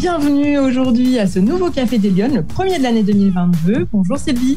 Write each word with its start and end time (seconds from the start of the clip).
Bienvenue 0.00 0.56
aujourd'hui 0.56 1.18
à 1.18 1.26
ce 1.26 1.38
nouveau 1.38 1.70
Café 1.70 1.98
des 1.98 2.08
Lyonnes, 2.08 2.34
le 2.34 2.42
premier 2.42 2.78
de 2.78 2.82
l'année 2.82 3.02
2022. 3.02 3.86
Bonjour 3.92 4.16
Sylvie. 4.16 4.56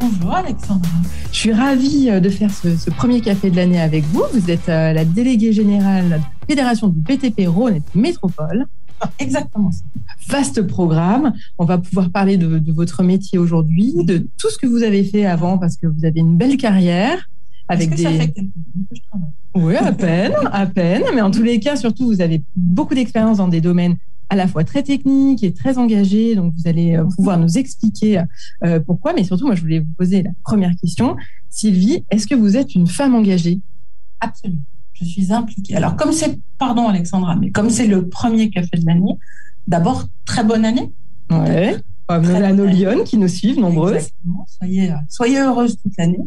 Bonjour 0.00 0.34
Alexandra. 0.34 0.90
Je 1.30 1.38
suis 1.38 1.52
ravie 1.52 2.10
euh, 2.10 2.18
de 2.18 2.28
faire 2.28 2.50
ce, 2.52 2.90
premier 2.90 3.20
café 3.20 3.52
de 3.52 3.54
l'année 3.54 3.80
avec 3.80 4.02
vous. 4.06 4.24
Vous 4.34 4.50
êtes 4.50 4.68
euh, 4.68 4.92
la 4.92 5.04
déléguée 5.04 5.52
générale 5.52 6.06
de 6.06 6.10
la 6.10 6.18
Fédération 6.48 6.88
du 6.88 6.98
BTP 6.98 7.46
Rhône 7.46 7.76
et 7.76 7.82
Métropole. 7.94 8.66
Ah, 9.00 9.08
exactement 9.20 9.70
ça. 9.70 9.84
Vaste 10.26 10.62
programme. 10.62 11.32
On 11.58 11.64
va 11.64 11.78
pouvoir 11.78 12.10
parler 12.10 12.36
de, 12.36 12.58
de 12.58 12.72
votre 12.72 13.04
métier 13.04 13.38
aujourd'hui, 13.38 13.94
de 14.02 14.26
tout 14.36 14.50
ce 14.50 14.58
que 14.58 14.66
vous 14.66 14.82
avez 14.82 15.04
fait 15.04 15.26
avant 15.26 15.58
parce 15.58 15.76
que 15.76 15.86
vous 15.86 16.04
avez 16.04 16.18
une 16.18 16.36
belle 16.36 16.56
carrière. 16.56 17.30
Avec 17.68 17.90
des... 17.90 18.02
ça 18.02 18.10
fait 18.10 18.32
quelques 18.32 18.48
que 18.90 18.96
je 18.96 19.00
travaille? 19.08 19.28
Oui, 19.54 19.76
à 19.76 19.92
peine, 19.92 20.32
à 20.50 20.66
peine. 20.66 21.04
Mais 21.14 21.20
en 21.20 21.30
tous 21.30 21.44
les 21.44 21.60
cas, 21.60 21.76
surtout, 21.76 22.06
vous 22.06 22.20
avez 22.20 22.42
beaucoup 22.56 22.96
d'expérience 22.96 23.36
dans 23.36 23.46
des 23.46 23.60
domaines 23.60 23.96
à 24.32 24.34
la 24.34 24.48
fois 24.48 24.64
très 24.64 24.82
techniques 24.82 25.44
et 25.44 25.52
très 25.52 25.76
engagés. 25.76 26.34
Donc, 26.34 26.54
vous 26.56 26.66
allez 26.66 26.96
euh, 26.96 27.04
pouvoir 27.04 27.38
nous 27.38 27.58
expliquer 27.58 28.22
euh, 28.64 28.80
pourquoi. 28.80 29.12
Mais 29.12 29.24
surtout, 29.24 29.44
moi, 29.44 29.54
je 29.54 29.60
voulais 29.60 29.80
vous 29.80 29.92
poser 29.98 30.22
la 30.22 30.30
première 30.42 30.74
question. 30.80 31.16
Sylvie, 31.50 32.06
est-ce 32.10 32.26
que 32.26 32.34
vous 32.34 32.56
êtes 32.56 32.74
une 32.74 32.86
femme 32.86 33.14
engagée? 33.14 33.60
Absolument. 34.20 34.62
Je 34.94 35.04
suis 35.04 35.34
impliquée. 35.34 35.76
Alors, 35.76 35.96
comme 35.96 36.12
c'est, 36.12 36.38
pardon 36.56 36.88
Alexandra, 36.88 37.36
mais 37.36 37.50
comme 37.50 37.68
c'est 37.68 37.86
le 37.86 38.08
premier 38.08 38.48
café 38.48 38.78
de 38.78 38.86
l'année, 38.86 39.18
d'abord, 39.66 40.06
très 40.24 40.44
bonne 40.44 40.64
année. 40.64 40.90
Ouais. 41.30 41.76
Comme 42.06 42.26
nos 42.56 42.64
Lyon 42.64 43.04
qui 43.04 43.18
nous 43.18 43.28
suivent, 43.28 43.60
nombreuses. 43.60 43.96
Exactement. 43.96 44.46
Soyez, 44.48 44.94
soyez 45.10 45.40
heureuses 45.40 45.76
toute 45.76 45.92
l'année. 45.98 46.20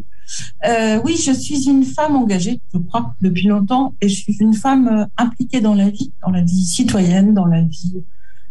Euh, 0.66 1.00
oui, 1.04 1.16
je 1.16 1.32
suis 1.32 1.68
une 1.68 1.84
femme 1.84 2.16
engagée, 2.16 2.60
je 2.72 2.78
crois, 2.78 3.14
depuis 3.20 3.46
longtemps, 3.46 3.94
et 4.00 4.08
je 4.08 4.14
suis 4.14 4.36
une 4.40 4.54
femme 4.54 4.88
euh, 4.88 5.04
impliquée 5.16 5.60
dans 5.60 5.74
la 5.74 5.90
vie, 5.90 6.12
dans 6.24 6.30
la 6.30 6.42
vie 6.42 6.64
citoyenne, 6.64 7.34
dans 7.34 7.46
la 7.46 7.62
vie 7.62 8.02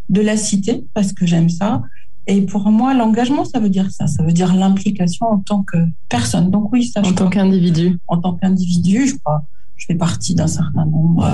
de 0.08 0.20
la 0.20 0.36
cité, 0.36 0.86
parce 0.94 1.12
que 1.12 1.26
j'aime 1.26 1.48
ça. 1.48 1.82
Et 2.26 2.42
pour 2.42 2.68
moi, 2.70 2.94
l'engagement, 2.94 3.44
ça 3.44 3.60
veut 3.60 3.68
dire 3.68 3.90
ça. 3.90 4.06
Ça 4.06 4.22
veut 4.22 4.32
dire 4.32 4.54
l'implication 4.54 5.26
en 5.26 5.38
tant 5.38 5.62
que 5.62 5.76
personne. 6.08 6.50
Donc 6.50 6.72
oui, 6.72 6.84
ça. 6.84 7.00
En 7.04 7.12
tant 7.12 7.28
qu'individu. 7.28 7.98
En 8.08 8.18
tant 8.18 8.34
qu'individu, 8.34 9.06
je 9.06 9.14
crois. 9.16 9.44
Je 9.76 9.84
fais 9.86 9.94
partie 9.94 10.34
d'un 10.34 10.46
certain 10.46 10.86
nombre 10.86 11.30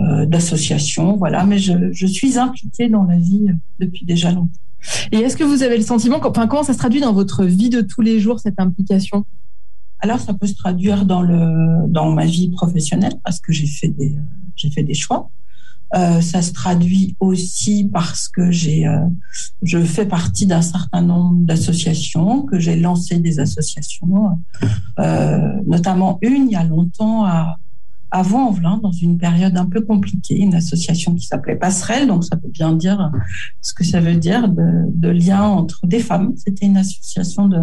euh, 0.00 0.24
d'associations, 0.24 1.16
voilà. 1.16 1.44
Mais 1.44 1.58
je, 1.58 1.92
je 1.92 2.06
suis 2.06 2.38
impliquée 2.38 2.88
dans 2.88 3.04
la 3.04 3.18
vie 3.18 3.48
depuis 3.78 4.06
déjà 4.06 4.32
longtemps. 4.32 4.60
Et 5.12 5.18
est-ce 5.18 5.36
que 5.36 5.44
vous 5.44 5.62
avez 5.62 5.76
le 5.76 5.82
sentiment, 5.82 6.18
enfin, 6.24 6.46
comment 6.46 6.62
ça 6.62 6.72
se 6.72 6.78
traduit 6.78 7.00
dans 7.00 7.12
votre 7.12 7.44
vie 7.44 7.68
de 7.68 7.82
tous 7.82 8.00
les 8.00 8.18
jours 8.18 8.40
cette 8.40 8.58
implication? 8.58 9.26
Alors, 10.00 10.20
ça 10.20 10.34
peut 10.34 10.46
se 10.46 10.54
traduire 10.54 11.06
dans, 11.06 11.22
le, 11.22 11.88
dans 11.88 12.10
ma 12.12 12.26
vie 12.26 12.50
professionnelle 12.50 13.14
parce 13.24 13.40
que 13.40 13.52
j'ai 13.52 13.66
fait 13.66 13.88
des, 13.88 14.16
j'ai 14.54 14.70
fait 14.70 14.82
des 14.82 14.94
choix. 14.94 15.30
Euh, 15.94 16.20
ça 16.20 16.42
se 16.42 16.52
traduit 16.52 17.16
aussi 17.20 17.88
parce 17.92 18.28
que 18.28 18.50
j'ai, 18.50 18.88
euh, 18.88 19.06
je 19.62 19.78
fais 19.78 20.04
partie 20.04 20.44
d'un 20.44 20.60
certain 20.60 21.00
nombre 21.00 21.38
d'associations, 21.44 22.42
que 22.42 22.58
j'ai 22.58 22.76
lancé 22.76 23.18
des 23.20 23.38
associations, 23.38 24.40
euh, 24.98 25.52
notamment 25.66 26.18
une 26.22 26.48
il 26.48 26.52
y 26.52 26.56
a 26.56 26.64
longtemps 26.64 27.24
à, 27.24 27.56
à 28.10 28.22
Vaux-en-Velin, 28.22 28.80
dans 28.82 28.90
une 28.90 29.16
période 29.16 29.56
un 29.56 29.66
peu 29.66 29.80
compliquée, 29.80 30.36
une 30.38 30.56
association 30.56 31.14
qui 31.14 31.24
s'appelait 31.24 31.56
Passerelle, 31.56 32.08
donc 32.08 32.24
ça 32.24 32.36
peut 32.36 32.50
bien 32.50 32.72
dire 32.72 33.12
ce 33.62 33.72
que 33.72 33.84
ça 33.84 34.00
veut 34.00 34.16
dire 34.16 34.48
de, 34.48 34.86
de 34.92 35.08
lien 35.08 35.44
entre 35.44 35.86
des 35.86 36.00
femmes. 36.00 36.34
C'était 36.36 36.66
une 36.66 36.78
association 36.78 37.46
de, 37.46 37.62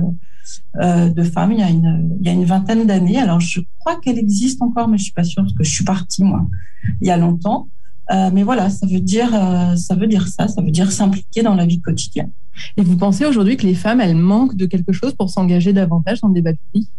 euh, 0.81 1.09
de 1.09 1.23
femmes 1.23 1.51
il 1.51 1.59
y 1.59 1.63
a 1.63 1.69
une, 1.69 2.17
il 2.19 2.25
y 2.25 2.29
a 2.29 2.33
une 2.33 2.45
vingtaine 2.45 2.85
d'années. 2.85 3.19
Alors, 3.19 3.39
je 3.39 3.61
crois 3.79 3.99
qu'elle 3.99 4.17
existe 4.17 4.61
encore, 4.61 4.87
mais 4.87 4.97
je 4.97 5.03
suis 5.03 5.13
pas 5.13 5.23
sûre 5.23 5.43
parce 5.43 5.53
que 5.53 5.63
je 5.63 5.71
suis 5.71 5.83
partie, 5.83 6.23
moi, 6.23 6.47
il 7.01 7.07
y 7.07 7.11
a 7.11 7.17
longtemps. 7.17 7.67
Euh, 8.11 8.29
mais 8.33 8.43
voilà, 8.43 8.69
ça 8.69 8.85
veut 8.85 8.99
dire, 8.99 9.33
euh, 9.33 9.75
ça 9.75 9.95
veut 9.95 10.07
dire 10.07 10.27
ça, 10.27 10.47
ça 10.47 10.61
veut 10.61 10.71
dire 10.71 10.91
s'impliquer 10.91 11.41
dans 11.41 11.55
la 11.55 11.65
vie 11.65 11.79
quotidienne. 11.79 12.31
Et 12.75 12.83
vous 12.83 12.97
pensez 12.97 13.25
aujourd'hui 13.25 13.55
que 13.55 13.65
les 13.65 13.75
femmes, 13.75 14.01
elles 14.01 14.15
manquent 14.15 14.55
de 14.55 14.65
quelque 14.65 14.91
chose 14.91 15.13
pour 15.15 15.29
s'engager 15.29 15.71
davantage 15.71 16.19
dans 16.21 16.27
le 16.27 16.33
débat 16.33 16.53
public? 16.53 16.89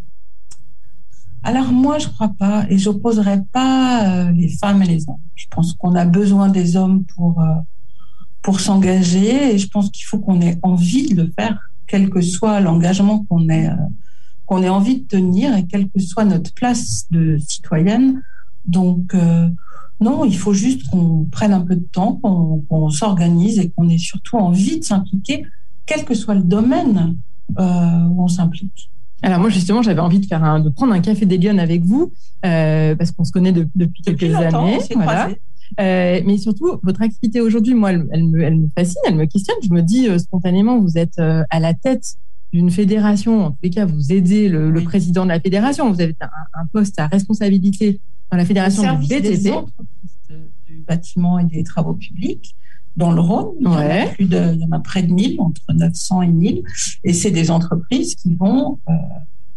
Alors 1.42 1.72
moi, 1.72 1.98
je 1.98 2.08
crois 2.08 2.32
pas, 2.38 2.64
et 2.70 2.78
j'opposerai 2.78 3.42
pas 3.52 4.30
les 4.32 4.48
femmes 4.48 4.82
et 4.82 4.86
les 4.86 5.06
hommes. 5.08 5.20
Je 5.34 5.46
pense 5.50 5.74
qu'on 5.74 5.94
a 5.94 6.06
besoin 6.06 6.48
des 6.48 6.76
hommes 6.76 7.04
pour 7.04 7.44
pour 8.40 8.60
s'engager, 8.60 9.54
et 9.54 9.58
je 9.58 9.68
pense 9.68 9.90
qu'il 9.90 10.06
faut 10.06 10.18
qu'on 10.18 10.40
ait 10.40 10.58
envie 10.62 11.08
de 11.08 11.22
le 11.22 11.32
faire 11.38 11.58
quel 11.94 12.10
que 12.10 12.20
soit 12.20 12.60
l'engagement 12.60 13.24
qu'on 13.28 13.48
ait, 13.48 13.68
euh, 13.68 13.76
qu'on 14.46 14.64
ait 14.64 14.68
envie 14.68 15.02
de 15.02 15.06
tenir 15.06 15.56
et 15.56 15.64
quelle 15.64 15.88
que 15.88 16.00
soit 16.00 16.24
notre 16.24 16.52
place 16.52 17.06
de 17.12 17.38
citoyenne. 17.38 18.20
Donc, 18.66 19.14
euh, 19.14 19.48
non, 20.00 20.24
il 20.24 20.36
faut 20.36 20.54
juste 20.54 20.88
qu'on 20.88 21.28
prenne 21.30 21.52
un 21.52 21.60
peu 21.60 21.76
de 21.76 21.86
temps, 21.92 22.14
qu'on 22.16 22.90
s'organise 22.90 23.60
et 23.60 23.70
qu'on 23.70 23.88
ait 23.88 23.98
surtout 23.98 24.38
envie 24.38 24.80
de 24.80 24.84
s'impliquer, 24.84 25.46
quel 25.86 26.04
que 26.04 26.14
soit 26.14 26.34
le 26.34 26.42
domaine 26.42 27.14
euh, 27.60 28.06
où 28.08 28.24
on 28.24 28.28
s'implique. 28.28 28.90
Alors 29.22 29.38
moi 29.38 29.50
justement 29.50 29.80
j'avais 29.80 30.00
envie 30.00 30.18
de 30.18 30.26
faire 30.26 30.42
un, 30.42 30.58
de 30.58 30.68
prendre 30.68 30.92
un 30.92 31.00
café 31.00 31.24
des 31.24 31.38
Lyonnes 31.38 31.60
avec 31.60 31.84
vous 31.84 32.12
parce 32.42 33.12
qu'on 33.12 33.24
se 33.24 33.32
connaît 33.32 33.52
depuis 33.52 34.02
quelques 34.02 34.34
années. 34.34 34.78
Voilà. 34.96 35.28
Euh, 35.80 36.20
mais 36.24 36.38
surtout, 36.38 36.78
votre 36.82 37.02
activité 37.02 37.40
aujourd'hui, 37.40 37.74
moi, 37.74 37.92
elle, 37.92 38.24
me, 38.24 38.42
elle, 38.42 38.56
me, 38.56 38.68
fascine, 38.76 39.00
elle 39.06 39.16
me 39.16 39.26
questionne. 39.26 39.56
Je 39.62 39.72
me 39.72 39.82
dis 39.82 40.08
euh, 40.08 40.18
spontanément, 40.18 40.78
vous 40.78 40.98
êtes 40.98 41.18
euh, 41.18 41.42
à 41.50 41.60
la 41.60 41.74
tête 41.74 42.16
d'une 42.52 42.70
fédération. 42.70 43.46
En 43.46 43.50
tous 43.50 43.58
les 43.62 43.70
cas, 43.70 43.86
vous 43.86 44.12
aidez 44.12 44.48
le, 44.48 44.70
le 44.70 44.80
président 44.82 45.24
de 45.24 45.30
la 45.30 45.40
fédération. 45.40 45.90
Vous 45.92 46.00
avez 46.00 46.14
un, 46.20 46.60
un, 46.60 46.66
poste 46.66 46.98
à 46.98 47.06
responsabilité 47.06 48.00
dans 48.30 48.36
la 48.36 48.44
fédération 48.44 48.82
du 48.98 49.06
BTP. 49.06 49.50
du 50.66 50.78
bâtiment 50.86 51.38
et 51.38 51.44
des 51.44 51.64
travaux 51.64 51.94
publics 51.94 52.54
dans 52.96 53.10
le 53.10 53.20
Rhône. 53.20 53.56
Il, 53.58 53.66
y 53.66 53.68
en 53.68 53.76
a 53.76 54.06
plus 54.06 54.26
de, 54.26 54.52
il 54.54 54.60
y 54.60 54.64
en 54.64 54.72
a 54.72 54.78
près 54.78 55.02
de 55.02 55.12
1000, 55.12 55.40
entre 55.40 55.62
900 55.72 56.22
et 56.22 56.28
1000. 56.28 56.62
Et 57.02 57.12
c'est 57.12 57.32
des 57.32 57.50
entreprises 57.50 58.14
qui 58.14 58.34
vont 58.36 58.78
euh, 58.88 58.92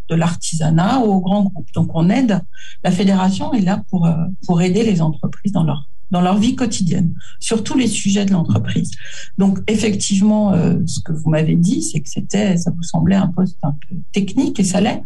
de 0.09 0.15
l'artisanat 0.15 1.01
aux 1.01 1.21
grands 1.21 1.43
groupes. 1.43 1.71
Donc 1.75 1.91
on 1.93 2.09
aide, 2.09 2.41
la 2.83 2.91
fédération 2.91 3.53
est 3.53 3.61
là 3.61 3.83
pour, 3.91 4.09
pour 4.47 4.61
aider 4.63 4.83
les 4.83 5.01
entreprises 5.01 5.51
dans 5.51 5.63
leur 5.63 5.87
dans 6.11 6.21
leur 6.21 6.37
vie 6.37 6.55
quotidienne, 6.55 7.13
sur 7.39 7.63
tous 7.63 7.77
les 7.77 7.87
sujets 7.87 8.25
de 8.25 8.31
l'entreprise. 8.31 8.91
Donc 9.37 9.59
effectivement, 9.67 10.53
euh, 10.53 10.75
ce 10.85 10.99
que 11.01 11.11
vous 11.11 11.29
m'avez 11.29 11.55
dit, 11.55 11.81
c'est 11.81 11.99
que 11.99 12.09
c'était, 12.09 12.57
ça 12.57 12.71
vous 12.71 12.83
semblait 12.83 13.15
un 13.15 13.27
poste 13.27 13.57
un 13.63 13.71
peu 13.71 13.95
technique 14.11 14.59
et 14.59 14.63
ça 14.63 14.81
l'est, 14.81 15.03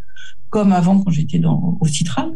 comme 0.50 0.72
avant 0.72 1.00
quand 1.00 1.12
j'étais 1.12 1.40
dans 1.40 1.78
au 1.80 1.88
Citral. 1.88 2.32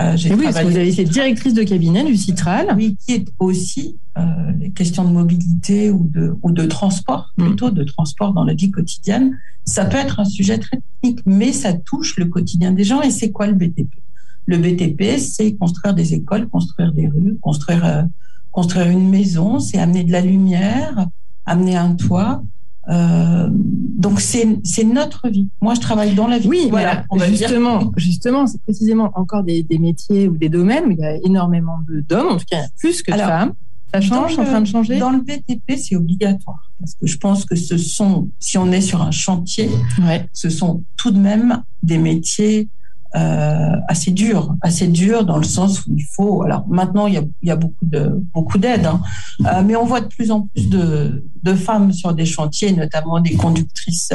Euh, 0.00 0.16
j'ai 0.16 0.34
oui, 0.34 0.46
vous 0.46 0.56
avez 0.56 0.88
été 0.88 1.04
directrice 1.04 1.54
de 1.54 1.62
cabinet 1.62 2.04
du 2.04 2.16
Citral. 2.16 2.74
Oui, 2.76 2.96
qui 3.06 3.14
est 3.14 3.32
aussi 3.38 3.96
euh, 4.18 4.22
les 4.58 4.72
questions 4.72 5.04
de 5.04 5.10
mobilité 5.10 5.90
ou 5.90 6.08
de, 6.08 6.36
ou 6.42 6.50
de 6.50 6.64
transport, 6.66 7.32
mm. 7.36 7.44
plutôt 7.44 7.70
de 7.70 7.84
transport 7.84 8.32
dans 8.32 8.44
la 8.44 8.54
vie 8.54 8.72
quotidienne. 8.72 9.38
Ça 9.64 9.84
peut 9.84 9.96
être 9.96 10.18
un 10.18 10.24
sujet 10.24 10.58
très 10.58 10.80
technique, 11.00 11.20
mais 11.26 11.52
ça 11.52 11.72
touche 11.72 12.16
le 12.16 12.26
quotidien 12.26 12.72
des 12.72 12.84
gens. 12.84 13.02
Et 13.02 13.10
c'est 13.10 13.30
quoi 13.30 13.46
le 13.46 13.54
BTP 13.54 14.03
le 14.46 14.58
BTP, 14.58 15.18
c'est 15.18 15.54
construire 15.56 15.94
des 15.94 16.14
écoles, 16.14 16.48
construire 16.48 16.92
des 16.92 17.08
rues, 17.08 17.38
construire, 17.40 17.84
euh, 17.84 18.02
construire 18.50 18.88
une 18.88 19.08
maison, 19.08 19.58
c'est 19.58 19.78
amener 19.78 20.04
de 20.04 20.12
la 20.12 20.20
lumière, 20.20 21.06
amener 21.46 21.76
un 21.76 21.94
toit. 21.94 22.42
Euh, 22.90 23.48
donc 23.50 24.20
c'est 24.20 24.84
notre 24.84 25.28
vie. 25.28 25.48
Moi, 25.62 25.74
je 25.74 25.80
travaille 25.80 26.14
dans 26.14 26.26
la 26.26 26.38
vie. 26.38 26.48
Oui, 26.48 26.66
voilà. 26.70 27.04
On 27.10 27.16
va 27.16 27.28
justement, 27.28 27.92
justement, 27.96 28.46
c'est 28.46 28.60
précisément 28.60 29.10
encore 29.14 29.42
des, 29.42 29.62
des, 29.62 29.78
métiers 29.78 30.28
ou 30.28 30.36
des 30.36 30.50
domaines 30.50 30.84
où 30.86 30.90
il 30.90 30.98
y 30.98 31.04
a 31.04 31.16
énormément 31.24 31.78
d'hommes, 32.08 32.28
en 32.28 32.36
tout 32.36 32.44
cas 32.50 32.62
plus 32.78 33.02
que 33.02 33.12
de 33.12 33.18
femmes. 33.18 33.54
Ça 33.94 34.00
change, 34.00 34.38
en 34.40 34.44
train 34.44 34.60
de 34.60 34.66
changer? 34.66 34.98
Dans 34.98 35.12
le 35.12 35.20
BTP, 35.20 35.78
c'est 35.78 35.94
obligatoire. 35.94 36.72
Parce 36.80 36.94
que 36.94 37.06
je 37.06 37.16
pense 37.16 37.44
que 37.44 37.54
ce 37.54 37.78
sont, 37.78 38.28
si 38.40 38.58
on 38.58 38.72
est 38.72 38.80
sur 38.80 39.00
un 39.00 39.12
chantier, 39.12 39.70
ouais. 40.02 40.26
ce 40.32 40.50
sont 40.50 40.82
tout 40.96 41.12
de 41.12 41.18
même 41.18 41.62
des 41.84 41.98
métiers 41.98 42.68
assez 43.14 44.10
dur, 44.10 44.56
assez 44.60 44.88
dur 44.88 45.24
dans 45.24 45.36
le 45.36 45.44
sens 45.44 45.86
où 45.86 45.94
il 45.96 46.04
faut. 46.04 46.42
Alors 46.42 46.66
maintenant, 46.68 47.06
il 47.06 47.22
y 47.42 47.50
a, 47.50 47.56
beaucoup 47.56 47.84
de 47.84 48.20
beaucoup 48.32 48.58
d'aide, 48.58 48.86
hein, 48.86 49.00
euh, 49.46 49.62
mais 49.64 49.76
on 49.76 49.84
voit 49.84 50.00
de 50.00 50.08
plus 50.08 50.30
en 50.30 50.42
plus 50.42 50.68
de, 50.68 51.24
de 51.42 51.54
femmes 51.54 51.92
sur 51.92 52.12
des 52.14 52.26
chantiers, 52.26 52.72
notamment 52.72 53.20
des 53.20 53.34
conductrices 53.34 54.12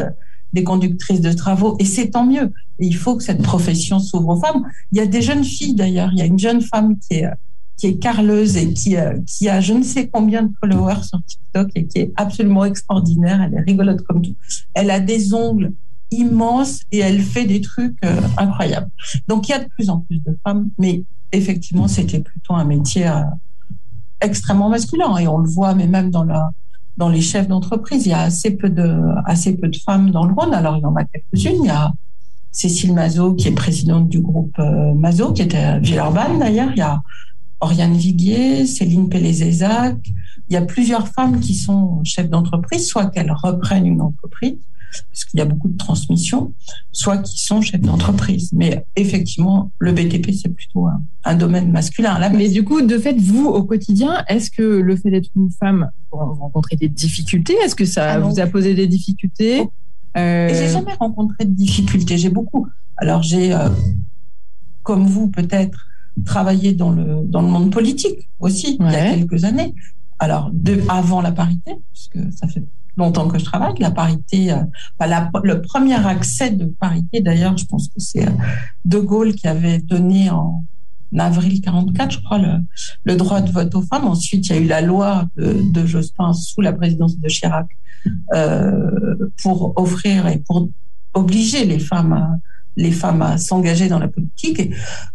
des 0.51 0.63
conductrices 0.63 1.22
de 1.22 1.31
travaux, 1.31 1.75
et 1.78 1.86
c'est 1.86 2.10
tant 2.10 2.25
mieux. 2.25 2.51
Il 2.80 2.96
faut 2.96 3.16
que 3.16 3.24
cette 3.24 3.44
profession 3.44 4.00
s'ouvre 4.00 4.30
aux 4.30 4.40
femmes. 4.40 4.66
Il 4.92 4.98
y 4.98 5.02
a 5.02 5.06
des 5.06 5.22
jeunes 5.22 5.44
filles 5.44 5.75
d'ailleurs. 5.75 6.10
Il 6.12 6.18
y 6.18 6.24
a 6.24 6.25
une 6.25 6.40
jeune 6.40 6.62
femme 6.62 6.98
qui 6.98 7.19
est 7.19 7.30
qui 7.78 7.88
est 7.88 7.98
carleuse 7.98 8.57
et 8.57 8.74
qui, 8.74 8.98
qui 9.25 9.48
a 9.48 9.62
je 9.62 9.74
ne 9.74 9.84
sais 9.84 10.10
combien 10.10 10.44
de 10.44 10.52
followers 10.60 11.04
sur 11.04 11.24
TikTok 11.24 11.69
et 11.75 11.88
qui 11.88 12.00
est 12.00 12.12
absolument 12.18 12.66
extraordinaire. 12.66 13.42
Elle 13.42 13.54
est 13.54 13.62
rigolote 13.62 14.02
comme 14.02 14.22
tout. 14.22 14.36
Elle 14.74 14.92
a 14.92 15.00
des 15.00 15.34
ongles 15.34 15.72
immense 16.11 16.81
et 16.91 17.00
elle 17.00 17.21
fait 17.21 17.45
des 17.45 17.61
trucs 17.61 17.97
euh, 18.03 18.19
incroyables. 18.38 18.89
Donc 19.27 19.47
il 19.47 19.51
y 19.51 19.56
a 19.56 19.59
de 19.59 19.69
plus 19.69 19.89
en 19.89 20.00
plus 20.00 20.21
de 20.23 20.38
femmes, 20.44 20.69
mais 20.77 21.03
effectivement 21.31 21.88
c'était 21.88 22.19
plutôt 22.19 22.53
un 22.53 22.65
métier 22.65 23.07
euh, 23.07 23.21
extrêmement 24.21 24.69
masculin 24.69 25.17
et 25.17 25.27
on 25.27 25.38
le 25.38 25.50
voit, 25.50 25.75
mais 25.75 25.88
même 25.88 26.09
dans 26.09 26.23
la 26.23 26.51
dans 26.97 27.07
les 27.09 27.21
chefs 27.21 27.47
d'entreprise, 27.47 28.06
il 28.06 28.09
y 28.09 28.13
a 28.13 28.21
assez 28.21 28.51
peu 28.51 28.69
de 28.69 28.94
assez 29.25 29.56
peu 29.56 29.69
de 29.69 29.77
femmes 29.77 30.11
dans 30.11 30.25
le 30.25 30.33
Rhône. 30.33 30.53
Alors 30.53 30.75
il 30.77 30.81
y 30.81 30.85
en 30.85 30.95
a 30.95 31.06
quelques-unes. 31.06 31.63
Il 31.63 31.67
y 31.67 31.69
a 31.69 31.94
Cécile 32.51 32.94
Mazot 32.94 33.35
qui 33.35 33.47
est 33.47 33.53
présidente 33.53 34.09
du 34.09 34.19
groupe 34.19 34.57
euh, 34.59 34.94
Mazot, 34.94 35.33
qui 35.33 35.44
était 35.44 35.57
à 35.57 35.79
Villeurbanne 35.79 36.39
d'ailleurs. 36.39 36.71
Il 36.71 36.79
y 36.79 36.81
a 36.81 37.01
Oriane 37.61 37.95
Viguier, 37.95 38.65
Céline 38.65 39.09
Pellé-Zézac. 39.09 39.97
Il 40.50 40.53
y 40.53 40.57
a 40.57 40.61
plusieurs 40.61 41.07
femmes 41.07 41.39
qui 41.39 41.53
sont 41.53 42.03
chefs 42.03 42.29
d'entreprise, 42.29 42.88
soit 42.88 43.07
qu'elles 43.07 43.31
reprennent 43.31 43.85
une 43.85 44.01
entreprise, 44.01 44.57
parce 45.09 45.25
qu'il 45.25 45.39
y 45.39 45.41
a 45.41 45.45
beaucoup 45.45 45.69
de 45.69 45.77
transmission, 45.77 46.53
soit 46.91 47.18
qui 47.18 47.39
sont 47.39 47.62
chefs 47.62 47.81
d'entreprise. 47.81 48.51
Mais 48.53 48.86
effectivement, 48.95 49.71
le 49.80 49.91
BTP, 49.91 50.31
c'est 50.31 50.50
plutôt 50.50 50.88
un, 51.24 51.36
domaine 51.36 51.71
masculin. 51.71 52.18
Mais 52.30 52.50
du 52.50 52.63
coup, 52.63 52.81
de 52.81 52.97
fait, 52.97 53.18
vous, 53.18 53.45
au 53.45 53.63
quotidien, 53.63 54.24
est-ce 54.27 54.50
que 54.50 54.63
le 54.63 54.95
fait 54.95 55.12
d'être 55.12 55.30
une 55.36 55.51
femme, 55.51 55.89
vous 56.12 56.18
rencontrez 56.18 56.75
des 56.75 56.89
difficultés 56.89 57.53
Est-ce 57.63 57.75
que 57.75 57.86
ça 57.86 58.13
ah 58.13 58.19
vous 58.19 58.39
a 58.39 58.47
posé 58.47 58.74
des 58.74 58.88
difficultés? 58.88 59.62
Oh. 59.62 59.71
euh... 60.18 60.50
J'ai 60.50 60.69
jamais 60.69 60.94
rencontré 60.94 61.45
de 61.45 61.53
difficultés. 61.53 62.18
J'ai 62.18 62.30
beaucoup. 62.30 62.68
Alors, 62.97 63.21
j'ai, 63.21 63.53
euh, 63.53 63.69
comme 64.83 65.06
vous, 65.06 65.30
peut-être, 65.30 65.85
travaillé 66.25 66.74
dans 66.74 66.92
le, 66.92 67.21
dans 67.25 67.42
le 67.42 67.47
monde 67.47 67.71
politique 67.71 68.30
aussi, 68.39 68.77
il 68.80 68.85
y 68.92 68.95
a 68.95 69.15
quelques 69.15 69.44
années. 69.44 69.74
Alors, 70.19 70.50
de, 70.51 70.81
avant 70.89 71.21
la 71.21 71.31
parité, 71.31 71.75
puisque 71.94 72.19
ça 72.33 72.47
fait 72.47 72.63
longtemps 73.00 73.28
que 73.28 73.40
je 73.40 73.46
travaille, 73.46 73.74
la 73.80 73.92
parité, 73.92 74.51
euh, 74.51 74.63
le 75.44 75.62
premier 75.62 75.96
accès 75.96 76.51
de 76.51 76.66
parité, 76.66 77.22
d'ailleurs, 77.22 77.57
je 77.57 77.66
pense 77.66 77.88
que 77.88 78.00
c'est 78.00 78.28
euh, 78.28 78.31
De 78.86 79.00
Gaulle 79.00 79.34
qui 79.34 79.48
avait 79.48 79.80
donné 79.80 80.30
en 80.30 80.63
avril 81.18 81.60
44, 81.62 82.12
je 82.12 82.19
crois, 82.19 82.38
le, 82.38 82.60
le, 83.04 83.16
droit 83.16 83.42
de 83.42 83.51
vote 83.51 83.74
aux 83.74 83.81
femmes. 83.81 84.07
Ensuite, 84.07 84.48
il 84.48 84.56
y 84.56 84.57
a 84.57 84.62
eu 84.62 84.68
la 84.68 84.81
loi 84.81 85.25
de, 85.38 85.57
de 85.74 85.86
Jospin 85.86 86.34
sous 86.34 86.62
la 86.62 86.74
présidence 86.74 87.18
de 87.18 87.28
Chirac 87.28 87.68
euh, 88.34 89.16
pour 89.42 89.74
offrir 89.78 90.28
et 90.28 90.38
pour 90.38 90.69
obliger 91.13 91.66
les 91.66 91.80
femmes 91.80 92.13
à, 92.13 92.38
les 92.78 92.92
femmes 92.92 93.22
à 93.24 93.38
s'engager 93.38 93.90
dans 93.90 94.00
la 94.00 94.07
politique. 94.07 94.60
Et 94.60 94.72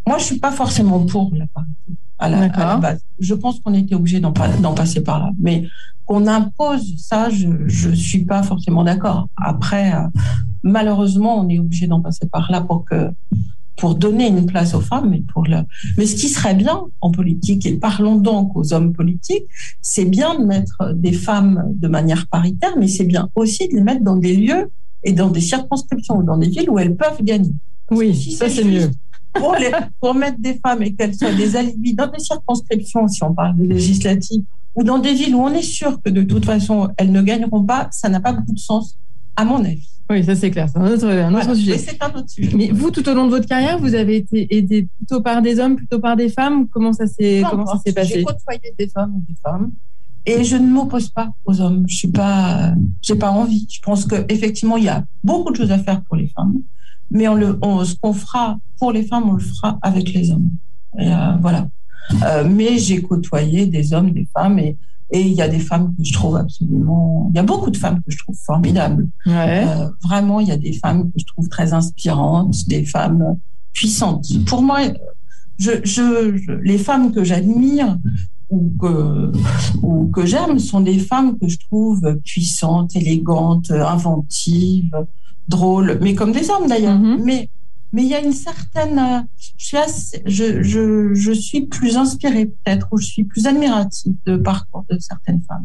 moi, 0.06 0.18
je 0.18 0.24
suis 0.24 0.38
pas 0.38 0.50
forcément 0.50 1.04
pour 1.06 1.32
la 1.34 1.46
parité 1.46 1.92
à 2.18 2.28
la, 2.28 2.76
base. 2.76 3.00
Je 3.18 3.34
pense 3.34 3.60
qu'on 3.60 3.74
était 3.74 3.94
obligé 3.94 4.20
d'en 4.20 4.32
passer 4.32 5.02
par 5.02 5.18
là. 5.18 5.30
Mais 5.38 5.66
qu'on 6.04 6.26
impose 6.26 6.96
ça, 6.98 7.30
je 7.30 7.48
ne 7.48 7.94
suis 7.94 8.24
pas 8.24 8.42
forcément 8.42 8.84
d'accord. 8.84 9.28
Après, 9.36 9.94
euh, 9.94 10.06
malheureusement, 10.62 11.40
on 11.40 11.48
est 11.48 11.58
obligé 11.58 11.86
d'en 11.86 12.00
passer 12.00 12.26
par 12.26 12.50
là 12.50 12.60
pour 12.60 12.84
que 12.84 13.10
pour 13.76 13.96
donner 13.96 14.28
une 14.28 14.46
place 14.46 14.74
aux 14.74 14.80
femmes, 14.80 15.10
mais 15.10 15.22
pour 15.32 15.44
le. 15.44 15.58
Mais 15.98 16.06
ce 16.06 16.14
qui 16.14 16.28
serait 16.28 16.54
bien 16.54 16.82
en 17.00 17.10
politique, 17.10 17.66
et 17.66 17.76
parlons 17.76 18.16
donc 18.16 18.54
aux 18.54 18.72
hommes 18.72 18.92
politiques, 18.92 19.46
c'est 19.82 20.04
bien 20.04 20.38
de 20.38 20.44
mettre 20.44 20.92
des 20.94 21.12
femmes 21.12 21.64
de 21.74 21.88
manière 21.88 22.26
paritaire, 22.28 22.74
mais 22.78 22.88
c'est 22.88 23.04
bien 23.04 23.28
aussi 23.34 23.68
de 23.68 23.74
les 23.74 23.82
mettre 23.82 24.04
dans 24.04 24.16
des 24.16 24.36
lieux 24.36 24.70
et 25.02 25.12
dans 25.12 25.28
des 25.28 25.40
circonscriptions 25.40 26.18
ou 26.18 26.22
dans 26.22 26.38
des 26.38 26.48
villes 26.48 26.70
où 26.70 26.78
elles 26.78 26.96
peuvent 26.96 27.22
gagner. 27.22 27.52
oui, 27.90 28.14
ça 28.32 28.48
c'est 28.48 28.64
mieux. 28.64 28.90
Pour, 29.34 29.56
les, 29.56 29.72
pour 30.00 30.14
mettre 30.14 30.38
des 30.38 30.60
femmes 30.64 30.82
et 30.84 30.94
qu'elles 30.94 31.16
soient 31.16 31.34
des 31.34 31.56
alibis 31.56 31.94
dans 31.94 32.06
des 32.06 32.20
circonscriptions, 32.20 33.08
si 33.08 33.24
on 33.24 33.34
parle 33.34 33.56
des 33.56 33.66
législatives, 33.66 34.44
ou 34.74 34.82
dans 34.82 34.98
des 34.98 35.14
villes 35.14 35.34
où 35.34 35.40
on 35.40 35.52
est 35.52 35.62
sûr 35.62 36.00
que 36.02 36.10
de 36.10 36.22
toute 36.22 36.44
façon 36.44 36.88
elles 36.96 37.12
ne 37.12 37.22
gagneront 37.22 37.64
pas, 37.64 37.88
ça 37.90 38.08
n'a 38.08 38.20
pas 38.20 38.32
beaucoup 38.32 38.54
de 38.54 38.58
sens, 38.58 38.98
à 39.36 39.44
mon 39.44 39.64
avis. 39.64 39.88
Oui, 40.10 40.22
ça 40.22 40.34
c'est 40.34 40.50
clair, 40.50 40.68
c'est 40.70 40.78
un 40.78 40.86
autre, 40.86 41.06
un 41.06 41.34
autre 41.34 41.54
sujet. 41.54 41.78
c'est 41.78 42.02
un 42.02 42.10
autre 42.10 42.28
sujet. 42.28 42.54
Mais 42.54 42.68
vous, 42.68 42.90
tout 42.90 43.08
au 43.08 43.14
long 43.14 43.24
de 43.24 43.30
votre 43.30 43.46
carrière, 43.46 43.78
vous 43.78 43.94
avez 43.94 44.16
été 44.16 44.54
aidé 44.54 44.86
plutôt 44.98 45.22
par 45.22 45.40
des 45.40 45.58
hommes, 45.58 45.76
plutôt 45.76 45.98
par 45.98 46.14
des 46.14 46.28
femmes? 46.28 46.68
Comment 46.68 46.92
ça 46.92 47.06
s'est 47.06 47.42
passé? 47.94 48.14
J'ai 48.16 48.22
côtoyé 48.22 48.74
des 48.78 48.90
hommes 48.96 49.14
et 49.16 49.32
des 49.32 49.38
femmes, 49.42 49.72
et 50.26 50.44
je 50.44 50.56
ne 50.56 50.66
m'oppose 50.66 51.08
pas 51.08 51.30
aux 51.46 51.58
hommes. 51.60 51.84
Je 51.88 51.96
suis 51.96 52.10
pas, 52.10 52.74
j'ai 53.00 53.14
pas 53.14 53.30
envie. 53.30 53.66
Je 53.70 53.80
pense 53.80 54.04
que 54.04 54.26
effectivement, 54.28 54.76
il 54.76 54.84
y 54.84 54.88
a 54.88 55.04
beaucoup 55.22 55.52
de 55.52 55.56
choses 55.56 55.72
à 55.72 55.78
faire 55.78 56.02
pour 56.02 56.16
les 56.16 56.28
femmes, 56.28 56.56
mais 57.10 57.26
on 57.28 57.34
le, 57.34 57.58
on, 57.62 57.82
ce 57.84 57.94
qu'on 57.94 58.12
fera 58.12 58.58
pour 58.78 58.92
les 58.92 59.04
femmes, 59.04 59.30
on 59.30 59.34
le 59.34 59.40
fera 59.40 59.78
avec 59.80 60.12
les 60.12 60.30
hommes. 60.30 60.50
Et 60.98 61.08
euh, 61.10 61.36
voilà. 61.40 61.68
Euh, 62.22 62.44
mais 62.48 62.78
j'ai 62.78 63.02
côtoyé 63.02 63.66
des 63.66 63.92
hommes, 63.92 64.10
des 64.10 64.28
femmes, 64.36 64.58
et, 64.58 64.76
et 65.10 65.20
il 65.20 65.32
y 65.32 65.42
a 65.42 65.48
des 65.48 65.58
femmes 65.58 65.94
que 65.96 66.04
je 66.04 66.12
trouve 66.12 66.36
absolument. 66.36 67.30
Il 67.32 67.36
y 67.36 67.38
a 67.38 67.42
beaucoup 67.42 67.70
de 67.70 67.76
femmes 67.76 68.00
que 68.04 68.10
je 68.10 68.18
trouve 68.18 68.36
formidables. 68.36 69.08
Euh, 69.26 69.88
vraiment, 70.02 70.40
il 70.40 70.48
y 70.48 70.52
a 70.52 70.56
des 70.56 70.72
femmes 70.72 71.10
que 71.10 71.18
je 71.18 71.24
trouve 71.24 71.48
très 71.48 71.72
inspirantes, 71.72 72.54
des 72.68 72.84
femmes 72.84 73.38
puissantes. 73.72 74.26
Pour 74.46 74.62
moi, 74.62 74.80
je, 75.58 75.72
je, 75.84 76.60
les 76.62 76.78
femmes 76.78 77.12
que 77.12 77.24
j'admire 77.24 77.98
ou 78.50 78.72
que, 78.78 79.32
ou 79.82 80.06
que 80.06 80.26
j'aime 80.26 80.58
sont 80.58 80.80
des 80.80 80.98
femmes 80.98 81.38
que 81.38 81.48
je 81.48 81.58
trouve 81.58 82.18
puissantes, 82.24 82.94
élégantes, 82.96 83.70
inventives, 83.70 84.92
drôles, 85.48 85.98
mais 86.00 86.14
comme 86.14 86.32
des 86.32 86.50
hommes 86.50 86.68
d'ailleurs. 86.68 86.98
Mm-hmm. 86.98 87.22
Mais 87.24 87.48
mais 87.94 88.02
il 88.02 88.08
y 88.08 88.14
a 88.14 88.20
une 88.20 88.32
certaine. 88.32 88.98
Euh, 88.98 89.20
je 89.56 89.66
suis, 89.66 89.76
je, 90.26 90.62
je, 90.62 91.14
je 91.14 91.32
suis 91.32 91.62
plus 91.62 91.96
inspirée 91.96 92.46
peut-être, 92.46 92.88
ou 92.92 92.98
je 92.98 93.06
suis 93.06 93.24
plus 93.24 93.46
admirative 93.46 94.14
de 94.26 94.36
parcours 94.36 94.84
de 94.90 94.98
certaines 94.98 95.40
femmes. 95.48 95.64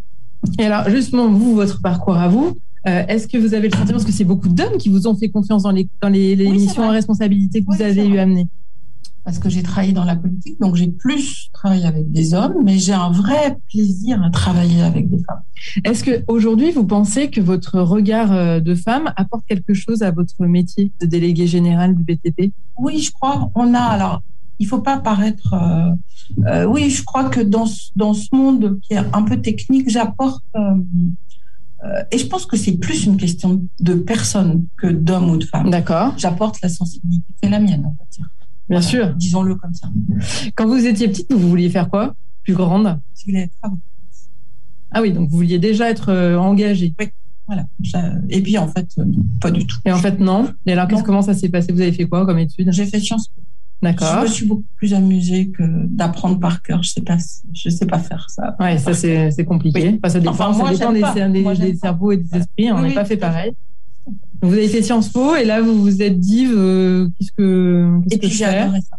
Et 0.57 0.65
alors, 0.65 0.89
justement, 0.89 1.27
vous, 1.27 1.55
votre 1.55 1.81
parcours 1.81 2.15
à 2.15 2.29
vous, 2.29 2.55
euh, 2.87 3.03
est-ce 3.07 3.27
que 3.27 3.37
vous 3.37 3.53
avez 3.53 3.67
le 3.67 3.75
sentiment, 3.75 3.97
parce 3.97 4.05
que 4.05 4.13
c'est 4.13 4.23
beaucoup 4.23 4.47
d'hommes 4.47 4.77
qui 4.77 4.87
vous 4.87 5.07
ont 5.07 5.15
fait 5.15 5.29
confiance 5.29 5.63
dans 5.63 5.71
les, 5.71 5.89
dans 6.01 6.07
les, 6.07 6.35
les 6.35 6.49
missions 6.49 6.83
en 6.83 6.91
responsabilité 6.91 7.61
que 7.61 7.65
vous 7.75 7.81
avez 7.81 8.07
eu 8.07 8.17
à 8.19 8.25
mener? 8.25 8.47
Parce 9.29 9.37
que 9.37 9.49
j'ai 9.49 9.61
travaillé 9.61 9.93
dans 9.93 10.05
la 10.05 10.15
politique, 10.15 10.59
donc 10.59 10.75
j'ai 10.75 10.87
plus 10.87 11.51
travaillé 11.53 11.85
avec 11.85 12.11
des 12.11 12.33
hommes, 12.33 12.55
mais 12.63 12.79
j'ai 12.79 12.93
un 12.93 13.11
vrai 13.11 13.59
plaisir 13.71 14.23
à 14.23 14.31
travailler 14.31 14.81
avec 14.81 15.07
des 15.07 15.19
femmes. 15.19 15.43
Est-ce 15.83 16.03
que 16.03 16.23
aujourd'hui 16.27 16.71
vous 16.71 16.83
pensez 16.83 17.29
que 17.29 17.39
votre 17.39 17.79
regard 17.79 18.31
euh, 18.31 18.59
de 18.59 18.73
femme 18.73 19.13
apporte 19.17 19.45
quelque 19.45 19.75
chose 19.75 20.01
à 20.01 20.09
votre 20.09 20.47
métier 20.47 20.91
de 20.99 21.05
délégué 21.05 21.45
général 21.45 21.95
du 21.95 22.03
BTP 22.03 22.51
Oui, 22.79 23.01
je 23.01 23.11
crois. 23.11 23.51
On 23.53 23.75
a 23.75 23.81
alors. 23.81 24.23
Il 24.57 24.65
faut 24.65 24.81
pas 24.81 24.97
paraître. 24.97 25.53
Euh, 25.53 25.91
euh, 26.47 26.65
oui, 26.65 26.89
je 26.89 27.03
crois 27.03 27.29
que 27.29 27.39
dans 27.39 27.67
dans 27.95 28.15
ce 28.15 28.29
monde 28.31 28.79
qui 28.81 28.95
est 28.95 29.03
un 29.13 29.21
peu 29.21 29.37
technique, 29.39 29.91
j'apporte. 29.91 30.43
et 32.11 32.17
je 32.17 32.25
pense 32.25 32.47
que 32.47 32.57
c'est 32.57 32.77
plus 32.77 33.05
une 33.05 33.17
question 33.17 33.61
de 33.79 33.93
personne 33.93 34.65
que 34.75 34.87
d'homme 34.87 35.29
ou 35.29 35.37
de 35.37 35.45
femme. 35.45 35.69
D'accord. 35.69 36.15
J'apporte 36.17 36.59
la 36.63 36.69
sensibilité, 36.69 37.27
c'est 37.43 37.49
la 37.51 37.59
mienne, 37.59 37.83
on 37.85 37.89
va 37.89 38.05
dire. 38.11 38.25
Bien 38.69 38.81
sûr. 38.81 39.13
Disons-le 39.15 39.55
comme 39.55 39.73
ça. 39.73 39.89
Quand 40.55 40.67
vous 40.67 40.85
étiez 40.85 41.07
petite, 41.07 41.31
vous 41.31 41.49
vouliez 41.49 41.69
faire 41.69 41.89
quoi? 41.89 42.13
Plus 42.43 42.53
grande? 42.53 42.99
Je 43.17 43.25
voulais 43.25 43.43
être 43.43 43.73
Ah 44.91 45.01
oui, 45.01 45.11
donc 45.11 45.29
vous 45.29 45.37
vouliez 45.37 45.59
déjà 45.59 45.89
être 45.89 46.09
euh, 46.09 46.37
engagée. 46.37 46.93
Oui, 46.99 47.09
voilà. 47.47 47.65
Et 48.29 48.41
puis 48.41 48.57
en 48.57 48.67
fait, 48.67 48.87
euh, 48.99 49.05
pas 49.41 49.51
du 49.51 49.65
tout. 49.65 49.77
Et 49.85 49.91
en 49.91 49.97
fait, 49.97 50.19
non. 50.19 50.53
Et 50.65 50.73
alors, 50.73 50.87
comment 51.03 51.23
ça 51.23 51.33
s'est 51.33 51.49
passé? 51.49 51.73
Vous 51.73 51.81
avez 51.81 51.91
fait 51.91 52.05
quoi 52.05 52.25
comme 52.25 52.37
étude? 52.37 52.71
J'ai 52.71 52.85
fait 52.85 52.99
Sciences 52.99 53.29
Po. 53.29 53.41
D'accord. 53.81 54.17
Je 54.17 54.21
me 54.23 54.27
suis 54.27 54.45
beaucoup 54.45 54.65
plus 54.75 54.93
amusée 54.93 55.49
que 55.49 55.63
d'apprendre 55.85 56.37
par 56.37 56.61
cœur. 56.61 56.83
Je 56.83 56.89
sais 56.89 57.01
pas, 57.01 57.17
je 57.53 57.69
sais 57.69 57.85
pas 57.85 57.99
faire 57.99 58.29
ça. 58.29 58.55
Ouais, 58.59 58.77
ça 58.77 58.93
c'est 58.93 59.45
compliqué. 59.45 59.99
ça 60.05 60.19
dépend, 60.19 60.53
ça 60.53 60.71
dépend 60.71 60.91
des, 61.55 61.75
cerveaux 61.75 62.11
et 62.11 62.17
des 62.17 62.37
esprits. 62.37 62.71
On 62.71 62.81
n'est 62.81 62.93
pas 62.93 63.05
fait 63.05 63.17
pareil. 63.17 63.53
Vous 64.41 64.53
avez 64.53 64.67
fait 64.67 64.81
Sciences 64.81 65.09
Po 65.09 65.35
et 65.35 65.43
là, 65.43 65.61
vous 65.61 65.81
vous 65.81 66.01
êtes 66.01 66.19
dit, 66.19 66.47
euh, 66.49 67.09
qu'est-ce 67.17 67.31
que, 67.33 67.99
qu'est-ce 68.09 68.21
que 68.21 68.27
j'ai 68.27 68.45
adoré 68.45 68.81
ça. 68.81 68.97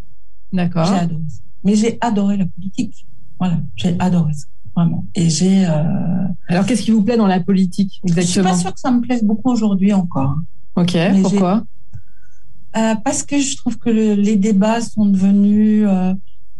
D'accord. 0.52 0.87
J'ai 0.87 1.00
adoré 1.00 1.23
ça. 1.28 1.40
Mais 1.64 1.75
j'ai 1.76 1.99
adoré 2.00 2.37
la 2.37 2.47
politique. 2.47 3.06
Voilà, 3.38 3.61
j'ai 3.76 3.97
adoré 3.99 4.32
ça. 4.35 4.47
Vraiment. 4.76 5.06
Et 5.14 5.30
j'ai. 5.30 5.66
Euh... 5.66 5.82
Alors, 6.49 6.66
qu'est-ce 6.66 6.82
qui 6.82 6.90
vous 6.90 7.02
plaît 7.02 7.16
dans 7.16 7.26
la 7.26 7.40
politique 7.40 8.00
exactement 8.04 8.25
Je 8.25 8.30
suis 8.30 8.42
pas 8.42 8.54
sûre 8.56 8.75
que 8.75 8.80
ça 8.80 8.90
me 8.90 9.00
plaise 9.00 9.23
beaucoup 9.25 9.50
aujourd'hui 9.50 9.92
encore. 9.92 10.37
Ok. 10.76 10.97
pourquoi? 11.23 11.64
Euh, 12.76 12.94
Parce 13.04 13.23
que 13.23 13.38
je 13.38 13.56
trouve 13.56 13.78
que 13.78 13.90
les 13.90 14.37
débats 14.37 14.80
sont 14.80 15.06
devenus 15.06 15.88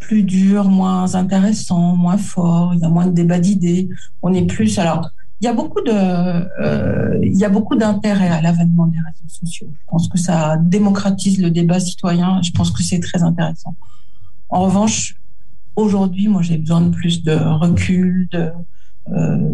plus 0.01 0.23
durs, 0.25 0.69
moins 0.69 1.15
intéressants, 1.15 1.95
moins 1.95 2.17
forts. 2.17 2.75
Il 2.75 2.81
y 2.81 2.85
a 2.85 2.89
moins 2.89 3.07
de 3.07 3.13
débats 3.13 3.39
d'idées. 3.39 3.89
On 4.23 4.33
est 4.33 4.47
plus. 4.47 4.79
Alors, 4.79 5.09
il 5.41 5.47
y 5.47 5.49
a 5.49 5.55
beaucoup 5.55 5.81
de, 5.81 5.91
euh, 5.91 7.19
il 7.23 7.37
y 7.37 7.45
a 7.45 7.49
beaucoup 7.49 7.75
d'intérêt 7.75 8.29
à 8.29 8.43
l'avènement 8.43 8.87
des 8.87 8.99
réseaux 8.99 9.29
sociaux. 9.29 9.69
Je 9.73 9.87
pense 9.87 10.09
que 10.09 10.19
ça 10.19 10.59
démocratise 10.59 11.41
le 11.41 11.51
débat 11.51 11.81
citoyen. 11.81 12.43
Je 12.43 12.51
pense 12.51 12.71
que 12.71 12.83
c'est 12.83 13.01
très 13.01 13.23
intéressant. 13.23 13.75
En 14.51 14.65
revanche, 14.65 15.17
aujourd'hui, 15.77 16.29
moi, 16.29 16.43
j'ai 16.43 16.59
besoin 16.59 16.83
de 16.83 16.91
plus 16.91 17.23
de 17.23 17.33
recul, 17.33 18.29
de, 18.33 18.51
euh, 19.13 19.51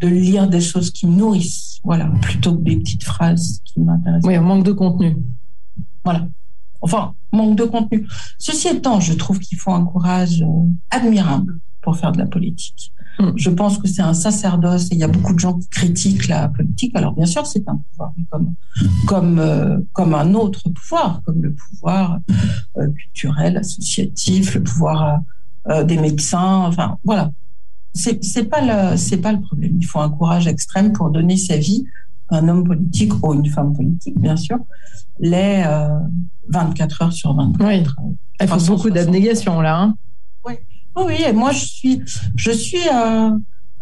de 0.00 0.08
lire 0.08 0.48
des 0.48 0.60
choses 0.60 0.90
qui 0.90 1.06
me 1.06 1.16
nourrissent, 1.16 1.78
voilà, 1.84 2.06
plutôt 2.22 2.56
que 2.56 2.62
des 2.62 2.76
petites 2.76 3.04
phrases 3.04 3.60
qui 3.64 3.80
m'intéressent. 3.80 4.26
Oui, 4.26 4.38
manque 4.38 4.64
de 4.64 4.72
contenu. 4.72 5.16
Voilà. 6.04 6.26
Enfin, 6.80 7.14
manque 7.32 7.56
de 7.56 7.64
contenu. 7.64 8.06
Ceci 8.38 8.66
étant, 8.66 8.98
je 8.98 9.12
trouve 9.12 9.38
qu'il 9.38 9.58
faut 9.58 9.72
un 9.72 9.84
courage 9.84 10.42
euh, 10.42 10.66
admirable 10.90 11.60
pour 11.82 11.96
faire 11.96 12.10
de 12.10 12.18
la 12.18 12.26
politique. 12.26 12.92
Mm. 13.20 13.32
Je 13.36 13.50
pense 13.50 13.78
que 13.78 13.86
c'est 13.86 14.02
un 14.02 14.14
sacerdoce 14.14 14.86
et 14.86 14.94
il 14.94 14.98
y 14.98 15.04
a 15.04 15.08
beaucoup 15.08 15.34
de 15.34 15.38
gens 15.38 15.54
qui 15.58 15.68
critiquent 15.68 16.28
la 16.28 16.48
politique. 16.48 16.94
Alors 16.96 17.12
bien 17.12 17.26
sûr, 17.26 17.46
c'est 17.46 17.68
un 17.68 17.76
pouvoir, 17.76 18.12
comme 18.30 18.54
comme 19.06 19.38
euh, 19.38 19.78
comme 19.92 20.14
un 20.14 20.34
autre 20.34 20.68
pouvoir, 20.70 21.22
comme 21.24 21.42
le 21.42 21.54
pouvoir 21.54 22.20
euh, 22.78 22.88
culturel, 22.88 23.56
associatif, 23.56 24.54
le 24.54 24.62
pouvoir 24.62 25.20
euh, 25.68 25.84
des 25.84 25.98
médecins. 25.98 26.64
Enfin 26.66 26.98
voilà, 27.04 27.30
c'est 27.92 28.48
pas 28.48 28.60
le 28.92 28.96
c'est 28.96 29.18
pas 29.18 29.32
le 29.32 29.40
problème. 29.40 29.72
Il 29.78 29.84
faut 29.84 30.00
un 30.00 30.10
courage 30.10 30.46
extrême 30.46 30.92
pour 30.92 31.10
donner 31.10 31.36
sa 31.36 31.56
vie 31.56 31.84
un 32.32 32.46
homme 32.48 32.62
politique 32.62 33.12
ou 33.24 33.34
une 33.34 33.46
femme 33.46 33.74
politique, 33.74 34.16
bien 34.20 34.36
sûr, 34.36 34.58
les 35.18 35.64
24 36.48 37.02
heures 37.02 37.12
sur 37.12 37.34
24. 37.34 37.66
Oui. 37.66 38.14
Il 38.40 38.46
faut 38.46 38.76
beaucoup 38.76 38.90
d'abnégation 38.90 39.60
là. 39.60 39.82
Hein 39.82 39.96
oui. 40.46 40.54
Oui, 40.96 41.14
et 41.26 41.32
moi 41.32 41.52
je 41.52 41.64
suis, 41.64 42.02
je 42.36 42.50
suis 42.50 42.88
euh, 42.92 43.30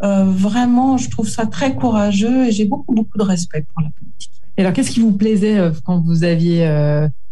euh, 0.03 0.25
vraiment, 0.25 0.97
je 0.97 1.09
trouve 1.11 1.29
ça 1.29 1.47
très 1.47 1.75
courageux 1.75 2.47
et 2.47 2.53
j'ai 2.53 2.65
beaucoup, 2.65 2.95
beaucoup 2.95 3.19
de 3.19 3.23
respect 3.23 3.67
pour 3.73 3.83
la 3.83 3.91
politique. 3.91 4.31
Et 4.57 4.63
alors, 4.63 4.73
qu'est-ce 4.73 4.91
qui 4.91 5.01
vous 5.01 5.13
plaisait 5.13 5.59
euh, 5.59 5.71
quand 5.85 6.01
vous 6.01 6.25
aviez 6.25 6.67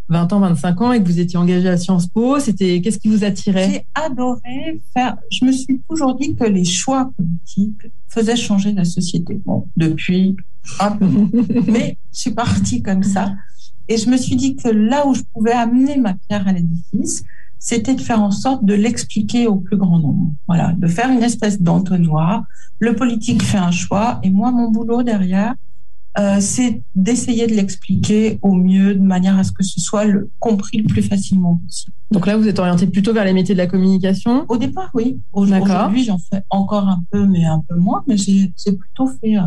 20 0.09 0.33
ans, 0.33 0.41
25 0.41 0.81
ans 0.81 0.93
et 0.93 1.03
que 1.03 1.07
vous 1.07 1.19
étiez 1.19 1.39
engagé 1.39 1.69
à 1.69 1.77
Sciences 1.77 2.07
Po? 2.07 2.39
C'était 2.39 2.81
qu'est-ce 2.81 2.99
qui 2.99 3.09
vous 3.09 3.25
attirait? 3.25 3.71
J'ai 3.71 3.87
adoré 3.95 4.81
faire. 4.95 5.17
Je 5.31 5.45
me 5.45 5.53
suis 5.53 5.81
toujours 5.89 6.15
dit 6.17 6.35
que 6.35 6.45
les 6.45 6.65
choix 6.65 7.11
politiques 7.17 7.93
faisaient 8.09 8.37
changer 8.37 8.73
la 8.73 8.85
société. 8.85 9.41
Bon, 9.45 9.69
depuis 9.77 10.37
un 10.81 10.91
peu, 10.93 11.07
mais 11.67 11.99
je 12.13 12.19
suis 12.19 12.31
partie 12.33 12.83
comme 12.83 13.03
ça. 13.03 13.33
Et 13.89 13.97
je 13.97 14.09
me 14.09 14.17
suis 14.17 14.37
dit 14.37 14.57
que 14.57 14.69
là 14.69 15.07
où 15.07 15.15
je 15.15 15.23
pouvais 15.33 15.53
amener 15.53 15.97
ma 15.97 16.15
pierre 16.15 16.47
à 16.49 16.53
l'édifice, 16.53 17.23
c'était 17.59 17.95
de 17.95 18.01
faire 18.01 18.23
en 18.23 18.31
sorte 18.31 18.65
de 18.65 18.75
l'expliquer 18.75 19.47
au 19.47 19.57
plus 19.57 19.77
grand 19.77 19.99
nombre. 19.99 20.33
Voilà, 20.47 20.73
de 20.73 20.87
faire 20.87 21.11
une 21.11 21.23
espèce 21.23 21.61
d'entonnoir. 21.61 22.45
Le 22.79 22.95
politique 22.95 23.43
fait 23.43 23.59
un 23.59 23.71
choix 23.71 24.21
et 24.23 24.31
moi, 24.31 24.53
mon 24.53 24.71
boulot 24.71 25.03
derrière, 25.03 25.55
euh, 26.19 26.39
c'est 26.41 26.83
d'essayer 26.95 27.47
de 27.47 27.53
l'expliquer 27.53 28.39
au 28.41 28.55
mieux, 28.55 28.95
de 28.95 29.03
manière 29.03 29.39
à 29.39 29.45
ce 29.45 29.53
que 29.53 29.63
ce 29.63 29.81
soit 29.81 30.07
le, 30.07 30.31
compris 30.39 30.79
le 30.79 30.85
plus 30.85 31.03
facilement 31.03 31.57
possible. 31.57 31.93
Donc 32.11 32.27
là, 32.27 32.39
vous 32.39 32.49
êtes 32.49 32.59
orienté 32.59 32.87
plutôt 32.87 33.13
vers 33.13 33.25
les 33.25 33.35
métiers 33.35 33.55
de 33.55 33.59
la 33.59 33.67
communication 33.67 34.47
Au 34.49 34.57
départ, 34.57 34.91
oui. 34.95 35.21
Aujourd'hui, 35.33 36.05
j'en 36.05 36.19
fais 36.19 36.43
encore 36.49 36.89
un 36.89 37.03
peu, 37.11 37.27
mais 37.27 37.45
un 37.45 37.63
peu 37.69 37.77
moins. 37.77 38.03
Mais 38.07 38.17
j'ai 38.17 38.51
plutôt 38.65 39.09
fait 39.09 39.37
euh. 39.37 39.43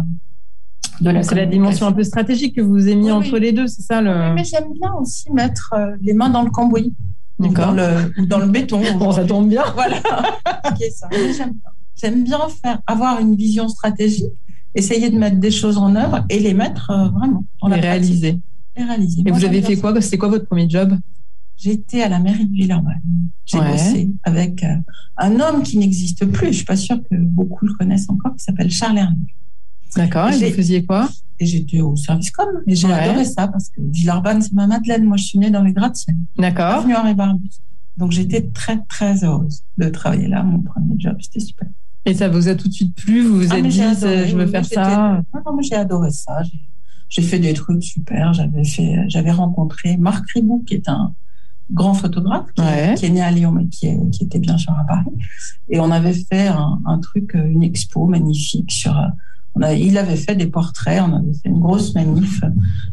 C'est 1.02 1.36
la 1.36 1.46
dimension 1.46 1.88
un 1.88 1.94
peu 1.94 2.04
stratégique 2.04 2.56
que 2.56 2.62
vous 2.62 2.82
avez 2.82 2.96
mis 2.96 3.10
entre 3.10 3.38
les 3.38 3.54
deux, 3.54 3.68
c'est 3.68 3.82
ça 3.82 4.02
le. 4.02 4.12
Oui, 4.12 4.34
mais 4.36 4.44
j'aime 4.44 4.74
bien 4.74 4.94
aussi 5.00 5.32
mettre 5.32 5.74
euh, 5.74 5.96
les 6.02 6.14
mains 6.14 6.30
dans 6.30 6.44
le 6.44 6.50
cambouis. 6.50 6.94
Dans 7.40 7.72
le, 7.72 8.14
ou 8.18 8.26
dans 8.26 8.40
le 8.40 8.48
béton. 8.48 8.82
Bon, 9.00 9.12
ça 9.12 9.24
tombe 9.24 9.50
bien. 9.50 9.64
Voilà. 9.74 10.02
J'aime 11.96 12.24
bien 12.24 12.40
faire, 12.62 12.80
avoir 12.88 13.20
une 13.20 13.36
vision 13.36 13.68
stratégique, 13.68 14.32
essayer 14.74 15.10
de 15.10 15.18
mettre 15.18 15.38
des 15.38 15.52
choses 15.52 15.78
en 15.78 15.96
œuvre 15.96 16.26
et 16.30 16.40
les 16.40 16.54
mettre 16.54 16.92
euh, 16.92 17.10
vraiment. 17.10 17.46
Dans 17.62 17.68
les 17.68 17.80
réaliser. 17.80 18.40
Les 18.78 18.84
réaliser. 18.84 19.24
Et 19.26 19.32
vous 19.32 19.44
avez 19.44 19.62
fait 19.62 19.76
quoi? 19.76 20.00
C'était 20.02 20.18
quoi 20.18 20.30
votre 20.30 20.46
premier 20.46 20.70
job? 20.70 20.98
J'étais 21.58 22.02
à 22.04 22.10
la 22.10 22.20
mairie 22.20 22.46
de 22.46 22.54
Villeurbanne. 22.54 23.02
J'ai 23.46 23.60
bossé 23.60 24.12
avec 24.24 24.64
euh, 24.64 24.76
un 25.18 25.40
homme 25.42 25.64
qui 25.64 25.78
n'existe 25.78 26.26
plus. 26.26 26.48
Je 26.48 26.58
suis 26.58 26.66
pas 26.66 26.78
sûre 26.78 27.00
que 27.10 27.18
beaucoup 27.18 27.66
le 27.66 27.74
connaissent 27.74 28.10
encore, 28.10 28.34
qui 28.38 28.44
s'appelle 28.44 28.72
Charles 28.72 28.98
Hermé. 28.98 29.18
D'accord. 29.96 30.30
Et, 30.30 30.50
vous 30.50 30.56
faisiez 30.56 30.86
quoi? 30.86 31.10
Et 31.40 31.46
j'étais 31.46 31.82
au 31.82 31.96
service 31.96 32.32
com. 32.32 32.48
Et 32.68 32.76
j'ai 32.76 32.92
adoré 32.92 33.26
ça 33.26 33.48
parce 33.48 33.70
que 33.70 33.82
Villeurbanne, 33.82 34.42
c'est 34.42 34.54
ma 34.54 34.68
Madeleine. 34.68 35.06
Moi, 35.06 35.18
je 35.18 35.24
suis 35.24 35.40
née 35.40 35.52
dans 35.52 35.64
les 35.64 35.74
gratte-ciel. 35.74 36.16
D'accord. 36.38 36.86
Donc, 37.98 38.12
j'étais 38.12 38.42
très, 38.50 38.80
très 38.88 39.24
heureuse 39.24 39.64
de 39.78 39.90
travailler 39.90 40.28
là. 40.28 40.44
Mon 40.44 40.62
premier 40.62 40.96
job, 40.98 41.18
c'était 41.22 41.40
super. 41.40 41.68
Et 42.06 42.14
ça 42.14 42.30
vous 42.30 42.48
a 42.48 42.56
tout 42.56 42.68
de 42.68 42.74
suite 42.74 42.96
plu? 42.96 43.22
Vous 43.22 43.42
vous 43.42 43.48
ah, 43.52 43.58
êtes 43.58 43.68
dit, 43.68 43.80
je 43.80 44.36
veux 44.36 44.48
faire 44.48 44.66
ça 44.66 45.22
Non, 45.34 45.42
non, 45.46 45.56
mais 45.56 45.64
j'ai 45.64 45.76
adoré 45.76 46.12
ça. 46.12 46.42
J'ai 47.10 47.22
fait 47.22 47.40
des 47.40 47.54
trucs 47.54 47.84
super. 47.84 48.34
J'avais 48.34 48.64
fait, 48.64 49.04
j'avais 49.08 49.32
rencontré 49.32 49.98
Marc 49.98 50.30
Ribou, 50.32 50.64
qui 50.66 50.76
est 50.76 50.88
un 50.88 51.14
grand 51.72 51.94
photographe, 51.94 52.48
qui, 52.56 53.06
est 53.06 53.10
né 53.10 53.22
à 53.22 53.32
Lyon, 53.32 53.52
mais 53.52 53.68
qui, 53.68 53.88
qui, 54.12 54.24
était 54.24 54.40
bien 54.40 54.58
sûr 54.58 54.74
à 54.74 54.86
Paris. 54.86 55.12
Et 55.68 55.80
on 55.80 55.92
avait 55.92 56.14
fait 56.14 56.48
un, 56.48 56.80
un 56.86 57.00
truc, 57.00 57.34
une 57.36 57.64
expo 57.64 58.06
magnifique 58.06 58.72
sur 58.72 59.00
il 59.64 59.98
avait 59.98 60.16
fait 60.16 60.36
des 60.36 60.48
portraits, 60.48 61.02
on 61.02 61.14
avait 61.14 61.34
fait 61.34 61.50
une 61.50 61.60
grosse 61.60 61.94
manif 61.94 62.42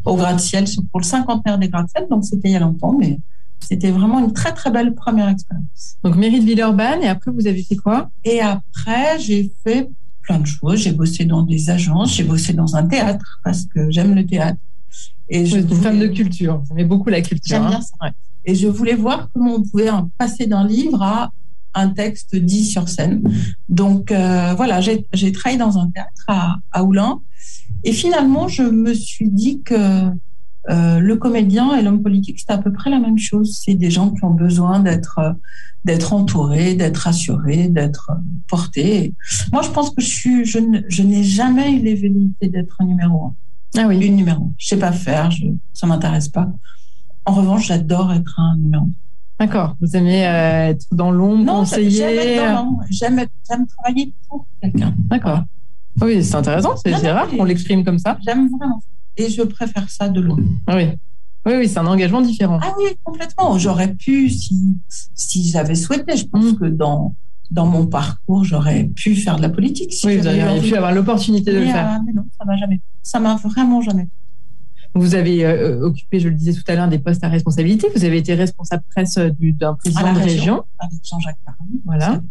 au 0.05 0.15
gratte-ciel 0.15 0.65
pour 0.91 0.99
le 0.99 1.05
cinquantenaire 1.05 1.57
des 1.57 1.69
gratte-ciel, 1.69 2.07
donc 2.09 2.25
c'était 2.25 2.49
il 2.49 2.53
y 2.53 2.55
a 2.55 2.59
longtemps, 2.59 2.95
mais 2.97 3.19
c'était 3.59 3.91
vraiment 3.91 4.19
une 4.19 4.33
très 4.33 4.53
très 4.53 4.71
belle 4.71 4.93
première 4.93 5.29
expérience. 5.29 5.97
Donc 6.03 6.15
mairie 6.15 6.39
de 6.39 6.45
Villeurbanne, 6.45 7.01
et 7.03 7.07
après 7.07 7.31
vous 7.31 7.47
avez 7.47 7.63
fait 7.63 7.75
quoi? 7.75 8.09
Et 8.23 8.41
après 8.41 9.19
j'ai 9.19 9.51
fait 9.63 9.89
plein 10.27 10.39
de 10.39 10.45
choses. 10.45 10.79
J'ai 10.79 10.91
bossé 10.91 11.25
dans 11.25 11.41
des 11.41 11.69
agences, 11.69 12.15
j'ai 12.15 12.23
bossé 12.23 12.53
dans 12.53 12.75
un 12.75 12.85
théâtre 12.85 13.39
parce 13.43 13.65
que 13.65 13.89
j'aime 13.89 14.13
le 14.13 14.25
théâtre. 14.25 14.59
Et 15.29 15.45
je 15.45 15.57
suis 15.57 15.61
une 15.61 15.75
femme 15.75 15.99
de 15.99 16.07
culture, 16.07 16.61
vous 16.63 16.71
aimez 16.71 16.85
beaucoup 16.85 17.09
la 17.09 17.21
culture. 17.21 17.57
J'aime 17.57 17.67
bien 17.67 17.79
hein. 17.79 17.81
ça. 17.81 18.11
Et 18.45 18.55
je 18.55 18.67
voulais 18.67 18.95
voir 18.95 19.29
comment 19.33 19.55
on 19.55 19.63
pouvait 19.63 19.89
passer 20.17 20.47
d'un 20.47 20.65
livre 20.65 21.01
à 21.01 21.31
un 21.77 21.89
texte 21.89 22.35
dit 22.35 22.65
sur 22.65 22.89
scène. 22.89 23.21
Donc 23.69 24.11
euh, 24.11 24.53
voilà, 24.55 24.81
j'ai 24.81 25.31
travaillé 25.31 25.57
dans 25.57 25.77
un 25.77 25.89
théâtre 25.91 26.25
à, 26.27 26.57
à 26.71 26.83
Oulin. 26.83 27.21
Et 27.83 27.91
finalement, 27.91 28.47
je 28.47 28.63
me 28.63 28.93
suis 28.93 29.29
dit 29.29 29.61
que 29.63 30.09
euh, 30.69 30.99
le 30.99 31.15
comédien 31.15 31.77
et 31.77 31.81
l'homme 31.81 32.01
politique, 32.01 32.39
c'est 32.39 32.51
à 32.51 32.57
peu 32.57 32.73
près 32.73 32.89
la 32.89 32.99
même 32.99 33.17
chose. 33.17 33.61
C'est 33.63 33.75
des 33.75 33.91
gens 33.91 34.11
qui 34.11 34.23
ont 34.23 34.33
besoin 34.33 34.79
d'être 34.79 35.19
d'être 35.85 36.11
entourés, 36.11 36.75
d'être 36.75 37.07
assurés, 37.07 37.69
d'être 37.69 38.11
portés. 38.49 39.13
Moi, 39.53 39.61
je 39.61 39.69
pense 39.69 39.91
que 39.91 40.01
je 40.01 40.07
suis, 40.07 40.45
je, 40.45 40.59
n'ai 41.01 41.23
jamais 41.23 41.71
eu 41.71 41.79
les 41.79 41.95
velléités 41.95 42.49
d'être 42.49 42.75
un 42.79 42.85
numéro 42.85 43.27
un. 43.27 43.35
Ah 43.77 43.87
oui. 43.87 44.05
Une 44.05 44.17
numéro. 44.17 44.51
Je 44.57 44.67
sais 44.67 44.79
pas 44.79 44.91
faire, 44.91 45.31
je, 45.31 45.45
ça 45.71 45.87
m'intéresse 45.87 46.27
pas. 46.27 46.51
En 47.23 47.33
revanche, 47.33 47.67
j'adore 47.67 48.11
être 48.11 48.37
un 48.37 48.57
numéro 48.57 48.83
un. 48.83 49.06
D'accord. 49.39 49.75
Vous 49.79 49.95
aimez 49.95 50.27
euh, 50.27 50.69
être 50.69 50.87
dans 50.91 51.11
l'ombre, 51.11 51.45
conseiller 51.59 52.39
J'aime 52.89 53.67
travailler 53.67 54.13
pour 54.27 54.45
quelqu'un. 54.61 54.93
D'accord. 55.09 55.43
Oui, 56.01 56.23
c'est 56.23 56.35
intéressant. 56.35 56.75
C'est 56.77 57.11
rare 57.11 57.27
qu'on 57.29 57.43
l'exprime 57.43 57.83
comme 57.83 57.99
ça. 57.99 58.17
J'aime 58.25 58.49
vraiment. 58.49 58.81
Et 59.15 59.29
je 59.29 59.41
préfère 59.41 59.89
ça 59.89 60.09
de 60.09 60.21
loin. 60.21 60.37
Ah 60.67 60.75
oui. 60.75 60.89
Oui, 61.45 61.53
oui, 61.59 61.69
c'est 61.69 61.79
un 61.79 61.87
engagement 61.87 62.21
différent. 62.21 62.59
Ah 62.61 62.73
oui, 62.77 62.91
complètement. 63.03 63.57
J'aurais 63.57 63.93
pu, 63.93 64.29
si, 64.29 64.75
si 65.15 65.49
j'avais 65.49 65.75
souhaité, 65.75 66.17
je 66.17 66.25
pense 66.25 66.43
mm. 66.43 66.55
que 66.57 66.65
dans, 66.65 67.15
dans 67.51 67.65
mon 67.65 67.87
parcours, 67.87 68.43
j'aurais 68.43 68.83
pu 68.83 69.15
faire 69.15 69.37
de 69.37 69.41
la 69.41 69.49
politique. 69.49 69.93
oui, 70.03 70.17
vous 70.17 70.27
auriez 70.27 70.61
pu 70.61 70.75
avoir 70.75 70.91
l'opportunité 70.91 71.53
de 71.53 71.59
le 71.59 71.65
faire. 71.65 71.87
Euh, 71.87 72.03
mais 72.05 72.13
non, 72.13 72.25
ça 72.37 72.45
m'a 72.45 72.57
jamais. 72.57 72.81
Ça 73.01 73.19
m'a 73.19 73.35
vraiment 73.37 73.81
jamais. 73.81 74.07
Vous 74.97 75.15
avez 75.15 75.45
euh, 75.45 75.81
occupé, 75.81 76.19
je 76.19 76.29
le 76.29 76.35
disais 76.35 76.53
tout 76.53 76.63
à 76.67 76.75
l'heure, 76.75 76.87
des 76.87 76.99
postes 76.99 77.23
à 77.23 77.29
responsabilité. 77.29 77.87
Vous 77.95 78.03
avez 78.03 78.17
été 78.17 78.33
responsable 78.33 78.83
presse 78.89 79.17
euh, 79.17 79.29
d'un 79.39 79.75
président 79.75 80.13
de 80.13 80.19
région. 80.19 80.63
Avec 80.79 80.99
Jean-Jacques 81.03 81.37
Carani. 81.45 81.81
Voilà. 81.85 82.21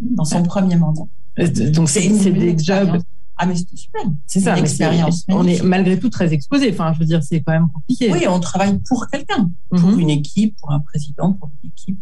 dans 0.00 0.24
son 0.24 0.42
premier 0.42 0.76
mandat. 0.76 1.02
Euh, 1.38 1.70
donc, 1.70 1.88
c'est 1.88 2.08
des 2.08 2.56
jobs. 2.58 3.00
Ah, 3.36 3.46
mais 3.46 3.56
c'était 3.56 3.76
super. 3.76 4.02
C'est 4.26 4.40
ça, 4.40 4.56
expérience. 4.56 5.24
On 5.28 5.46
est 5.46 5.62
malgré 5.62 5.98
tout 5.98 6.08
très 6.08 6.32
exposé. 6.32 6.70
Enfin, 6.70 6.92
je 6.92 7.00
veux 7.00 7.04
dire, 7.04 7.22
c'est 7.22 7.40
quand 7.40 7.52
même 7.52 7.68
compliqué. 7.68 8.12
Oui, 8.12 8.26
on 8.28 8.38
travaille 8.38 8.78
pour 8.88 9.08
quelqu'un, 9.08 9.50
pour 9.70 9.80
mhm. 9.80 9.98
une 9.98 10.10
équipe, 10.10 10.56
pour 10.60 10.70
un 10.70 10.80
président, 10.80 11.32
pour 11.32 11.50
une 11.62 11.70
équipe. 11.70 11.98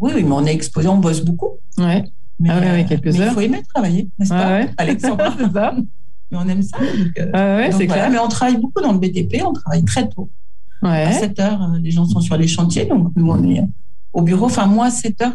Oui, 0.00 0.12
oui, 0.14 0.22
mais 0.24 0.32
on 0.32 0.46
est 0.46 0.54
exposé, 0.54 0.88
on 0.88 0.96
bosse 0.96 1.20
beaucoup. 1.20 1.50
Ouais. 1.76 2.04
Mais, 2.40 2.48
ah 2.50 2.58
ouais, 2.58 2.86
quelques 2.88 3.20
heures. 3.20 3.28
Il 3.28 3.34
faut 3.34 3.40
aimer 3.40 3.62
travailler, 3.72 4.08
n'est-ce 4.18 4.30
pas, 4.30 4.50
ouais. 4.50 4.70
Alexandre 4.78 5.22
C'est 5.38 5.52
ça 5.52 5.76
mais 6.32 6.38
on 6.38 6.48
aime 6.48 6.62
ça. 6.62 6.78
Euh, 6.80 7.30
ah 7.34 7.72
c'est 7.72 7.86
clair. 7.86 8.10
Mais 8.10 8.18
on 8.18 8.28
travaille 8.28 8.56
beaucoup 8.56 8.80
dans 8.80 8.92
le 8.92 8.98
BTP, 8.98 9.42
on 9.46 9.52
travaille 9.52 9.84
très 9.84 10.08
tôt. 10.08 10.30
Ouais. 10.82 11.04
À 11.04 11.12
7 11.12 11.38
heures, 11.38 11.62
euh, 11.62 11.78
les 11.78 11.90
gens 11.90 12.06
sont 12.06 12.20
sur 12.20 12.36
les 12.36 12.48
chantiers, 12.48 12.86
donc 12.86 13.12
nous, 13.14 13.30
on 13.30 13.48
est 13.48 13.62
au 14.12 14.22
bureau. 14.22 14.46
Enfin, 14.46 14.66
moi, 14.66 14.86
à 14.86 14.90
7 14.90 15.22
heures, 15.22 15.34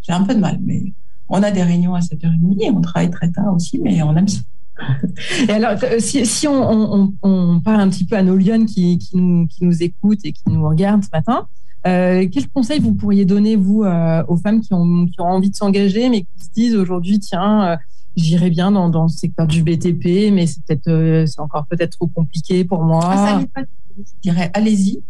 j'ai 0.00 0.12
un 0.12 0.22
peu 0.22 0.34
de 0.34 0.40
mal, 0.40 0.58
mais 0.64 0.82
on 1.28 1.42
a 1.42 1.50
des 1.50 1.62
réunions 1.62 1.94
à 1.94 2.00
7h30 2.00 2.56
et 2.60 2.70
on 2.70 2.80
travaille 2.80 3.10
très 3.10 3.30
tard 3.30 3.54
aussi, 3.54 3.78
mais 3.78 4.02
on 4.02 4.16
aime 4.16 4.28
ça. 4.28 4.40
Et 5.48 5.52
alors, 5.52 5.76
euh, 5.82 5.98
si, 6.00 6.24
si 6.26 6.48
on, 6.48 7.12
on, 7.22 7.60
parle 7.60 7.80
un 7.80 7.88
petit 7.90 8.06
peu 8.06 8.16
à 8.16 8.22
nos 8.22 8.36
lions 8.36 8.64
qui, 8.64 8.98
qui, 8.98 9.16
nous, 9.16 9.46
qui 9.46 9.64
nous 9.64 9.82
écoutent 9.82 10.24
et 10.24 10.32
qui 10.32 10.42
nous 10.46 10.66
regardent 10.66 11.04
ce 11.04 11.10
matin, 11.12 11.46
euh, 11.86 12.26
quels 12.32 12.48
conseils 12.48 12.80
vous 12.80 12.94
pourriez 12.94 13.24
donner, 13.24 13.54
vous, 13.54 13.84
aux 13.84 14.36
femmes 14.38 14.60
qui 14.60 14.72
ont, 14.72 15.06
qui 15.06 15.20
ont 15.20 15.26
envie 15.26 15.50
de 15.50 15.56
s'engager, 15.56 16.08
mais 16.08 16.22
qui 16.22 16.44
se 16.44 16.50
disent 16.54 16.74
aujourd'hui, 16.74 17.20
tiens, 17.20 17.78
j'irais 18.16 18.50
bien 18.50 18.70
dans, 18.70 18.88
dans, 18.88 19.04
le 19.04 19.08
secteur 19.08 19.46
du 19.46 19.62
BTP, 19.62 20.32
mais 20.32 20.46
c'est 20.46 20.62
peut-être, 20.64 20.88
euh, 20.88 21.26
c'est 21.26 21.40
encore 21.40 21.66
peut-être 21.66 21.96
trop 21.96 22.06
compliqué 22.06 22.64
pour 22.64 22.82
moi. 22.82 23.00
Ah, 23.04 23.40
ça 23.40 23.46
pas. 23.54 23.66
Je 23.96 24.02
dirais, 24.22 24.50
allez-y. 24.54 25.02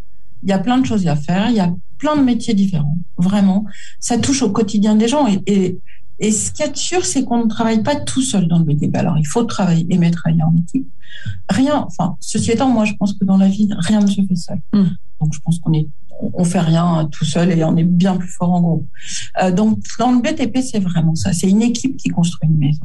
Il 0.42 0.48
y 0.48 0.52
a 0.52 0.58
plein 0.58 0.78
de 0.78 0.86
choses 0.86 1.06
à 1.06 1.14
faire. 1.14 1.50
Il 1.50 1.56
y 1.56 1.60
a 1.60 1.72
plein 1.98 2.16
de 2.16 2.22
métiers 2.22 2.54
différents. 2.54 2.96
Vraiment, 3.16 3.64
ça 4.00 4.18
touche 4.18 4.42
au 4.42 4.50
quotidien 4.50 4.96
des 4.96 5.06
gens. 5.06 5.28
Et, 5.28 5.40
et, 5.46 5.78
et 6.18 6.32
ce 6.32 6.52
qui 6.52 6.62
est 6.62 6.76
sûr, 6.76 7.04
c'est 7.04 7.24
qu'on 7.24 7.44
ne 7.44 7.48
travaille 7.48 7.82
pas 7.82 7.96
tout 7.96 8.22
seul 8.22 8.48
dans 8.48 8.58
le 8.58 8.64
BTP. 8.64 8.94
Alors, 8.96 9.18
il 9.18 9.26
faut 9.26 9.44
travailler, 9.44 9.86
aimer 9.90 10.10
travailler 10.10 10.42
en 10.42 10.54
équipe. 10.56 10.88
Rien, 11.48 11.84
enfin, 11.86 12.16
ceci 12.20 12.50
étant, 12.50 12.68
moi, 12.68 12.84
je 12.84 12.94
pense 12.94 13.12
que 13.14 13.24
dans 13.24 13.36
la 13.36 13.48
vie, 13.48 13.68
rien 13.78 14.00
ne 14.00 14.06
se 14.06 14.20
fait 14.22 14.36
seul. 14.36 14.60
Hmm. 14.72 14.86
Donc, 15.20 15.32
je 15.32 15.40
pense 15.40 15.58
qu'on 15.60 15.72
est, 15.72 15.86
on 16.34 16.44
fait 16.44 16.60
rien 16.60 17.08
tout 17.10 17.24
seul 17.24 17.50
et 17.52 17.64
on 17.64 17.76
est 17.76 17.84
bien 17.84 18.16
plus 18.16 18.28
fort 18.28 18.52
en 18.52 18.60
groupe. 18.60 18.88
Euh, 19.42 19.50
donc, 19.50 19.78
dans 19.98 20.12
le 20.12 20.20
BTP, 20.20 20.58
c'est 20.58 20.80
vraiment 20.80 21.14
ça. 21.14 21.32
C'est 21.32 21.48
une 21.48 21.62
équipe 21.62 21.96
qui 21.96 22.08
construit 22.08 22.48
une 22.48 22.58
maison. 22.58 22.84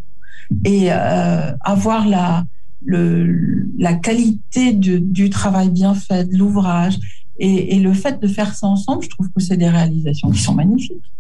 Et 0.64 0.92
euh, 0.92 1.52
avoir 1.62 2.08
la, 2.08 2.46
la 2.86 3.94
qualité 3.94 4.74
du 4.74 5.30
travail 5.30 5.70
bien 5.70 5.94
fait, 5.94 6.26
de 6.26 6.38
l'ouvrage, 6.38 6.98
et, 7.40 7.80
le 7.80 7.94
fait 7.94 8.20
de 8.20 8.28
faire 8.28 8.56
ça 8.56 8.68
ensemble, 8.68 9.04
je 9.04 9.10
trouve 9.10 9.30
que 9.30 9.42
c'est 9.42 9.58
des 9.58 9.70
réalisations 9.70 10.32
qui 10.32 10.42
sont 10.42 10.56
magnifiques. 10.56 11.12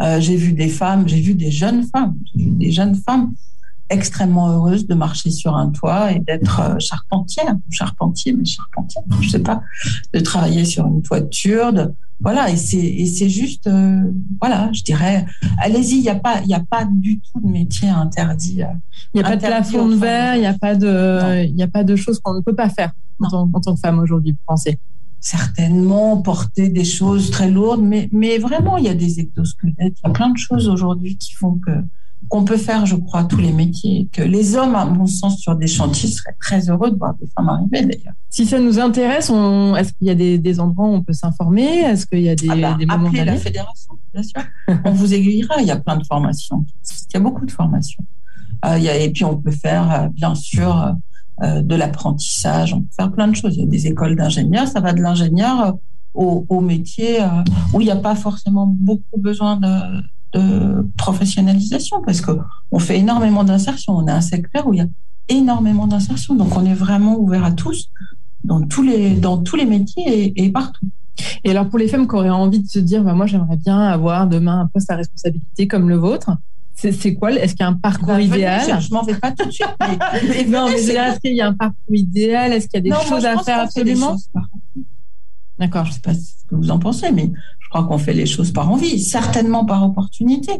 Euh, 0.00 0.20
j'ai 0.20 0.36
vu 0.36 0.52
des 0.52 0.68
femmes, 0.68 1.06
j'ai 1.08 1.20
vu 1.20 1.34
des 1.34 1.50
jeunes 1.50 1.84
femmes, 1.84 2.16
j'ai 2.32 2.44
vu 2.44 2.50
des 2.52 2.70
jeunes 2.70 2.94
femmes 2.94 3.34
extrêmement 3.90 4.50
heureuse 4.50 4.86
de 4.86 4.94
marcher 4.94 5.30
sur 5.30 5.56
un 5.56 5.70
toit 5.70 6.12
et 6.12 6.20
d'être 6.20 6.60
euh, 6.60 6.78
charpentière, 6.78 7.56
charpentier, 7.70 8.32
mais 8.32 8.44
charpentière, 8.44 9.04
je 9.20 9.28
sais 9.28 9.38
pas, 9.38 9.62
de 10.12 10.20
travailler 10.20 10.64
sur 10.64 10.86
une 10.86 11.02
toiture, 11.02 11.72
de, 11.72 11.92
voilà, 12.20 12.50
et 12.50 12.56
c'est 12.56 13.28
juste, 13.28 13.68
euh, 13.68 14.02
voilà, 14.40 14.70
je 14.72 14.82
dirais, 14.82 15.24
allez-y, 15.58 15.98
il 15.98 16.02
n'y 16.02 16.08
a, 16.08 16.16
pas, 16.16 16.42
y 16.44 16.54
a 16.54 16.60
pas 16.60 16.84
du 16.84 17.20
tout 17.20 17.40
de 17.40 17.46
métier 17.46 17.88
interdit. 17.88 18.62
Il 19.14 19.20
n'y 19.20 19.20
a 19.20 19.28
pas 19.28 19.36
de 19.36 19.46
plafond 19.46 19.88
de 19.88 19.94
verre, 19.94 20.34
il 20.34 20.40
n'y 20.40 20.46
a, 20.46 20.58
pas 20.58 20.74
de, 20.74 21.46
y 21.46 21.62
a 21.62 21.68
pas 21.68 21.84
de 21.84 21.94
choses 21.94 22.18
qu'on 22.18 22.34
ne 22.34 22.40
peut 22.40 22.56
pas 22.56 22.68
faire 22.68 22.92
en 23.20 23.60
tant, 23.60 23.74
que 23.74 23.80
femme 23.80 23.98
aujourd'hui, 24.00 24.32
vous 24.32 24.38
pensez? 24.46 24.78
Certainement 25.20 26.20
porter 26.22 26.68
des 26.68 26.84
choses 26.84 27.30
très 27.30 27.50
lourdes, 27.50 27.82
mais, 27.82 28.08
mais 28.12 28.38
vraiment, 28.38 28.78
il 28.78 28.84
y 28.84 28.88
a 28.88 28.94
des 28.94 29.20
exosquelettes, 29.20 29.76
il 29.78 30.06
y 30.06 30.10
a 30.10 30.10
plein 30.10 30.30
de 30.30 30.38
choses 30.38 30.68
aujourd'hui 30.68 31.16
qui 31.16 31.34
font 31.34 31.60
que 31.64 31.70
qu'on 32.28 32.44
peut 32.44 32.56
faire, 32.56 32.84
je 32.86 32.96
crois, 32.96 33.24
tous 33.24 33.38
les 33.38 33.52
métiers, 33.52 34.08
que 34.12 34.22
les 34.22 34.56
hommes, 34.56 34.74
à 34.74 34.84
mon 34.84 35.06
sens, 35.06 35.38
sur 35.38 35.56
des 35.56 35.66
chantiers 35.66 36.08
seraient 36.10 36.36
très 36.40 36.68
heureux 36.68 36.90
de 36.90 36.96
voir 36.96 37.14
des 37.14 37.26
femmes 37.34 37.48
arriver 37.48 37.82
d'ailleurs. 37.82 38.14
Si 38.28 38.44
ça 38.44 38.58
nous 38.58 38.78
intéresse, 38.78 39.30
est-ce 39.30 39.92
qu'il 39.94 40.06
y 40.06 40.10
a 40.10 40.14
des, 40.14 40.60
endroits 40.60 40.86
où 40.86 40.94
on 40.94 41.02
peut 41.02 41.12
s'informer? 41.12 41.80
Est-ce 41.80 42.06
qu'il 42.06 42.20
y 42.20 42.28
a 42.28 42.34
des, 42.34 42.48
ah 42.50 42.56
bah, 42.56 42.76
moments 42.96 43.08
Appelez 43.08 43.24
la 43.24 43.36
fédération, 43.36 43.94
bien 44.12 44.22
sûr. 44.22 44.42
on 44.84 44.92
vous 44.92 45.14
aiguillera. 45.14 45.60
Il 45.60 45.66
y 45.66 45.70
a 45.70 45.76
plein 45.76 45.96
de 45.96 46.04
formations. 46.04 46.64
Il 47.10 47.14
y 47.14 47.16
a 47.16 47.20
beaucoup 47.20 47.46
de 47.46 47.50
formations. 47.50 48.04
Euh, 48.64 48.78
il 48.78 48.84
y 48.84 48.88
a, 48.88 48.96
et 48.96 49.10
puis 49.10 49.24
on 49.24 49.36
peut 49.36 49.50
faire, 49.50 49.90
euh, 49.92 50.08
bien 50.08 50.34
sûr, 50.34 50.94
euh, 51.42 51.62
de 51.62 51.74
l'apprentissage. 51.74 52.74
On 52.74 52.80
peut 52.80 52.94
faire 52.94 53.12
plein 53.12 53.28
de 53.28 53.36
choses. 53.36 53.56
Il 53.56 53.60
y 53.60 53.64
a 53.64 53.66
des 53.66 53.86
écoles 53.86 54.16
d'ingénieurs. 54.16 54.66
Ça 54.68 54.80
va 54.80 54.92
de 54.92 55.00
l'ingénieur 55.00 55.78
au, 56.12 56.44
au, 56.48 56.60
métier 56.60 57.18
où 57.72 57.80
il 57.80 57.84
n'y 57.84 57.90
a 57.90 57.96
pas 57.96 58.16
forcément 58.16 58.66
beaucoup 58.66 59.18
besoin 59.20 59.56
de 59.56 59.68
de 60.34 60.86
professionnalisation 60.96 62.02
parce 62.04 62.20
que 62.20 62.32
on 62.70 62.78
fait 62.78 62.98
énormément 62.98 63.44
d'insertion. 63.44 63.96
On 63.96 64.06
a 64.06 64.14
un 64.14 64.20
secteur 64.20 64.66
où 64.66 64.74
il 64.74 64.78
y 64.78 64.82
a 64.82 64.86
énormément 65.28 65.86
d'insertion. 65.86 66.34
Donc, 66.34 66.56
on 66.56 66.64
est 66.64 66.74
vraiment 66.74 67.18
ouvert 67.18 67.44
à 67.44 67.52
tous 67.52 67.90
dans 68.44 68.62
tous 68.66 68.82
les, 68.82 69.14
dans 69.14 69.38
tous 69.38 69.56
les 69.56 69.66
métiers 69.66 70.32
et, 70.36 70.50
partout. 70.50 70.86
Et 71.44 71.50
alors, 71.50 71.68
pour 71.68 71.78
les 71.78 71.88
femmes 71.88 72.06
qui 72.06 72.14
auraient 72.14 72.30
envie 72.30 72.60
de 72.60 72.68
se 72.68 72.78
dire, 72.78 73.02
bah, 73.02 73.14
moi, 73.14 73.26
j'aimerais 73.26 73.56
bien 73.56 73.78
avoir 73.80 74.26
demain 74.26 74.60
un 74.60 74.66
poste 74.66 74.90
à 74.90 74.96
responsabilité 74.96 75.66
comme 75.66 75.88
le 75.88 75.96
vôtre, 75.96 76.30
c'est 76.78 77.14
quoi 77.14 77.32
Est-ce 77.32 77.54
qu'il 77.54 77.64
y 77.64 77.66
a 77.66 77.68
un 77.68 77.74
parcours 77.74 78.06
bah, 78.06 78.20
idéal 78.20 78.80
Je 78.80 78.94
m'en 78.94 79.02
vais 79.02 79.16
pas 79.16 79.32
tout 79.32 79.46
de 79.46 79.50
suite. 79.50 79.66
non, 80.48 80.68
mais 80.68 80.80
est-ce 80.80 81.18
qu'il 81.18 81.34
y 81.34 81.40
a 81.40 81.48
un 81.48 81.54
parcours 81.54 81.94
idéal? 81.94 82.52
Est-ce 82.52 82.68
qu'il 82.68 82.86
y 82.86 82.92
a 82.92 82.96
des 82.96 83.06
choses 83.06 83.24
à 83.24 83.36
faire 83.38 83.60
absolument? 83.60 84.16
D'accord. 85.58 85.86
Je 85.86 85.90
ne 85.90 85.94
sais 85.94 86.00
pas 86.00 86.14
ce 86.14 86.46
que 86.48 86.54
vous 86.54 86.70
en 86.70 86.78
pensez, 86.78 87.10
mais 87.10 87.32
je 87.68 87.70
crois 87.70 87.84
qu'on 87.84 87.98
fait 87.98 88.14
les 88.14 88.24
choses 88.24 88.50
par 88.50 88.70
envie, 88.70 88.98
certainement 88.98 89.66
par 89.66 89.84
opportunité, 89.84 90.52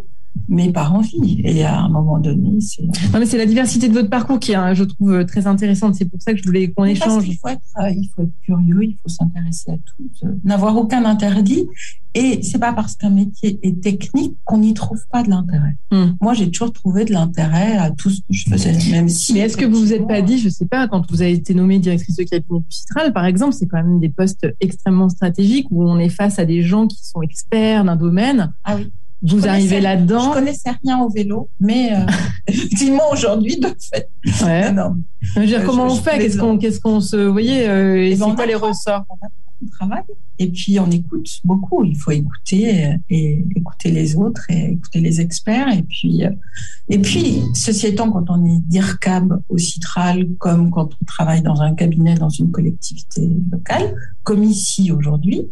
mais 0.48 0.72
par 0.72 0.94
envie. 0.94 1.40
Et 1.44 1.64
à 1.64 1.80
un 1.80 1.88
moment 1.88 2.18
donné, 2.18 2.60
c'est. 2.60 2.82
Non, 2.82 3.18
mais 3.18 3.26
c'est 3.26 3.38
la 3.38 3.46
diversité 3.46 3.88
de 3.88 3.92
votre 3.92 4.08
parcours 4.08 4.38
qui 4.38 4.52
est, 4.52 4.74
je 4.74 4.84
trouve, 4.84 5.24
très 5.26 5.46
intéressante. 5.46 5.94
C'est 5.94 6.06
pour 6.06 6.20
ça 6.20 6.32
que 6.32 6.38
je 6.38 6.44
voulais 6.44 6.70
qu'on 6.70 6.84
échange. 6.84 7.28
Il 7.28 7.36
faut, 7.36 7.48
être, 7.48 7.60
euh, 7.80 7.90
il 7.90 8.08
faut 8.14 8.22
être 8.22 8.32
curieux, 8.42 8.84
il 8.84 8.96
faut 9.02 9.08
s'intéresser 9.08 9.72
à 9.72 9.76
tout, 9.76 10.26
euh, 10.26 10.32
n'avoir 10.44 10.76
aucun 10.76 11.04
interdit. 11.04 11.66
Et 12.14 12.42
c'est 12.42 12.58
pas 12.58 12.72
parce 12.72 12.96
qu'un 12.96 13.10
métier 13.10 13.60
est 13.62 13.80
technique 13.80 14.34
qu'on 14.44 14.58
n'y 14.58 14.72
trouve 14.72 15.00
pas 15.12 15.22
de 15.22 15.28
l'intérêt. 15.28 15.76
Hmm. 15.92 16.14
Moi, 16.20 16.32
j'ai 16.32 16.50
toujours 16.50 16.72
trouvé 16.72 17.04
de 17.04 17.12
l'intérêt 17.12 17.76
à 17.76 17.90
tout 17.90 18.10
ce 18.10 18.20
que 18.20 18.32
je 18.32 18.48
faisais, 18.48 18.76
même 18.90 19.08
si. 19.08 19.34
Mais 19.34 19.40
est-ce 19.40 19.56
que 19.56 19.66
vous 19.66 19.78
vous 19.78 19.92
êtes 19.92 20.08
pas 20.08 20.22
dit, 20.22 20.38
je 20.38 20.48
sais 20.48 20.66
pas, 20.66 20.88
quand 20.88 21.08
vous 21.10 21.20
avez 21.20 21.32
été 21.32 21.54
nommée 21.54 21.78
directrice 21.78 22.16
de 22.16 22.24
cabinet 22.24 22.60
du 22.60 22.66
Citral, 22.70 23.12
par 23.12 23.26
exemple, 23.26 23.52
c'est 23.52 23.66
quand 23.66 23.76
même 23.76 24.00
des 24.00 24.08
postes 24.08 24.46
extrêmement 24.60 25.10
stratégiques 25.10 25.66
où 25.70 25.84
on 25.84 25.98
est 25.98 26.08
face 26.08 26.38
à 26.38 26.46
des 26.46 26.62
gens 26.62 26.86
qui 26.86 27.04
sont 27.06 27.20
experts 27.20 27.84
d'un 27.84 27.96
domaine. 27.96 28.52
Ah 28.64 28.76
oui 28.76 28.90
vous 29.22 29.48
arrivez 29.48 29.80
là-dedans. 29.80 30.32
Je 30.32 30.38
connaissais 30.38 30.70
rien 30.84 31.00
au 31.00 31.08
vélo, 31.08 31.48
mais 31.60 31.92
euh, 31.92 32.06
effectivement 32.46 33.10
aujourd'hui, 33.12 33.58
de 33.58 33.68
fait. 33.78 34.08
Ouais. 34.44 34.72
Non, 34.72 34.96
Je 35.20 35.40
veux 35.40 35.46
dire, 35.46 35.64
comment 35.64 35.86
on 35.86 35.96
fait? 35.96 36.18
Qu'est-ce 36.18 36.38
qu'on, 36.38 36.58
qu'est-ce 36.58 36.80
qu'on 36.80 37.00
se, 37.00 37.16
vous 37.16 37.32
voyez, 37.32 37.68
euh, 37.68 38.06
et 38.06 38.16
c'est 38.16 38.34
quoi 38.34 38.46
les 38.46 38.54
ressorts? 38.54 39.04
On 39.60 39.68
travaille 39.70 40.04
et 40.38 40.48
puis 40.48 40.78
on 40.78 40.90
écoute 40.90 41.28
beaucoup. 41.44 41.84
Il 41.84 41.96
faut 41.96 42.12
écouter 42.12 42.86
euh, 42.86 42.96
et 43.10 43.44
écouter 43.56 43.90
les 43.90 44.16
autres 44.16 44.42
et 44.48 44.72
écouter 44.72 45.00
les 45.00 45.20
experts. 45.20 45.68
Et 45.76 45.82
puis, 45.82 46.24
euh, 46.24 46.30
et 46.88 46.98
puis, 46.98 47.42
ceci 47.54 47.88
étant, 47.88 48.10
quand 48.10 48.30
on 48.30 48.44
est 48.44 48.58
d'IRCAB 48.60 49.42
au 49.48 49.58
Citral, 49.58 50.28
comme 50.38 50.70
quand 50.70 50.90
on 50.94 51.04
travaille 51.04 51.42
dans 51.42 51.60
un 51.60 51.74
cabinet 51.74 52.14
dans 52.14 52.28
une 52.28 52.50
collectivité 52.50 53.28
locale, 53.50 53.94
comme 54.22 54.44
ici 54.44 54.92
aujourd'hui, 54.92 55.48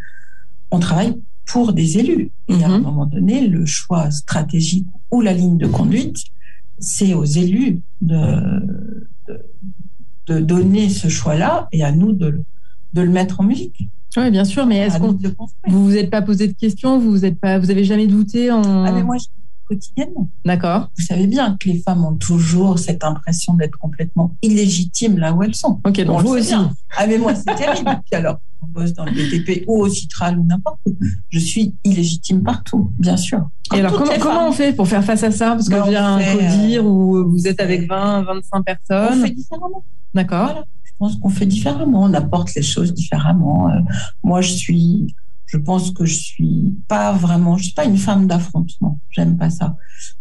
on 0.70 0.78
travaille 0.78 1.20
pour 1.46 1.72
des 1.72 1.98
élus. 1.98 2.30
Et 2.48 2.64
à 2.64 2.68
un 2.68 2.78
mhm. 2.78 2.84
moment 2.84 3.06
donné, 3.06 3.46
le 3.46 3.64
choix 3.64 4.10
stratégique 4.10 4.86
ou 5.10 5.20
la 5.20 5.32
ligne 5.32 5.56
de 5.56 5.66
conduite, 5.66 6.18
c'est 6.78 7.14
aux 7.14 7.24
élus 7.24 7.80
de, 8.02 8.18
de, 10.26 10.40
donner 10.40 10.88
ce 10.88 11.08
choix-là 11.08 11.68
et 11.72 11.82
à 11.82 11.92
nous 11.92 12.12
de, 12.12 12.42
de 12.92 13.00
le 13.00 13.10
mettre 13.10 13.40
en 13.40 13.44
musique. 13.44 13.88
Oui, 14.16 14.30
bien 14.30 14.44
sûr, 14.44 14.66
mais 14.66 14.78
est-ce 14.78 14.98
qu'on 14.98 15.16
vous 15.68 15.84
vous 15.84 15.96
êtes 15.96 16.10
pas 16.10 16.22
posé 16.22 16.48
de 16.48 16.52
questions, 16.52 16.98
vous 16.98 17.10
vous 17.10 17.24
êtes 17.24 17.38
pas, 17.38 17.58
vous 17.58 17.70
avez 17.70 17.84
jamais 17.84 18.06
douté 18.06 18.50
en 18.50 18.84
ah 18.84 18.92
mais 18.92 19.02
moi 19.02 19.16
quotidiennement. 19.66 20.28
D'accord. 20.44 20.90
Vous 20.96 21.04
savez 21.04 21.26
bien 21.26 21.56
que 21.58 21.68
les 21.68 21.80
femmes 21.80 22.04
ont 22.04 22.14
toujours 22.14 22.78
cette 22.78 23.04
impression 23.04 23.54
d'être 23.54 23.78
complètement 23.78 24.34
illégitimes 24.42 25.18
là 25.18 25.32
où 25.32 25.42
elles 25.42 25.54
sont. 25.54 25.80
Ok, 25.84 26.00
donc 26.02 26.22
vous 26.22 26.34
aussi. 26.34 26.54
Ah 26.96 27.06
mais 27.06 27.18
moi 27.18 27.34
c'est 27.34 27.54
terrible. 27.54 28.00
Puis 28.10 28.18
alors, 28.18 28.38
on 28.62 28.66
bosse 28.68 28.92
dans 28.94 29.04
le 29.04 29.12
BTP 29.12 29.64
ou 29.66 29.82
au 29.82 29.88
Citral 29.88 30.38
ou 30.38 30.44
n'importe 30.44 30.80
où. 30.86 30.96
Je 31.30 31.38
suis 31.38 31.74
illégitime 31.84 32.42
partout, 32.42 32.92
bien 32.98 33.16
sûr. 33.16 33.48
Et 33.74 33.80
alors 33.80 33.98
comment, 34.20 34.48
on 34.48 34.52
fait 34.52 34.72
pour 34.72 34.88
faire 34.88 35.04
face 35.04 35.22
à 35.22 35.30
ça? 35.30 35.50
Parce 35.50 35.68
que 35.68 35.74
ben, 35.74 35.88
vient 35.88 36.16
un 36.16 36.22
codir 36.22 36.82
euh, 36.82 36.86
où 36.86 37.30
vous 37.30 37.46
êtes 37.46 37.60
avec 37.60 37.88
20, 37.88 38.22
25 38.22 38.64
personnes. 38.64 39.20
On 39.20 39.26
fait 39.26 39.30
différemment. 39.30 39.84
D'accord. 40.14 40.64
Je 40.84 40.92
pense 40.98 41.16
qu'on 41.16 41.28
fait 41.28 41.46
différemment. 41.46 42.04
On 42.04 42.14
apporte 42.14 42.54
les 42.54 42.62
choses 42.62 42.94
différemment. 42.94 43.68
Euh, 43.68 43.80
moi, 44.22 44.40
je 44.40 44.52
suis 44.52 45.14
je 45.46 45.58
pense 45.58 45.92
que 45.92 46.04
je 46.04 46.14
suis 46.14 46.74
pas 46.88 47.12
vraiment, 47.12 47.56
je 47.56 47.64
suis 47.64 47.72
pas 47.72 47.84
une 47.84 47.96
femme 47.96 48.26
d'affrontement. 48.26 48.98
J'aime 49.10 49.36
pas 49.36 49.50
ça. 49.50 49.76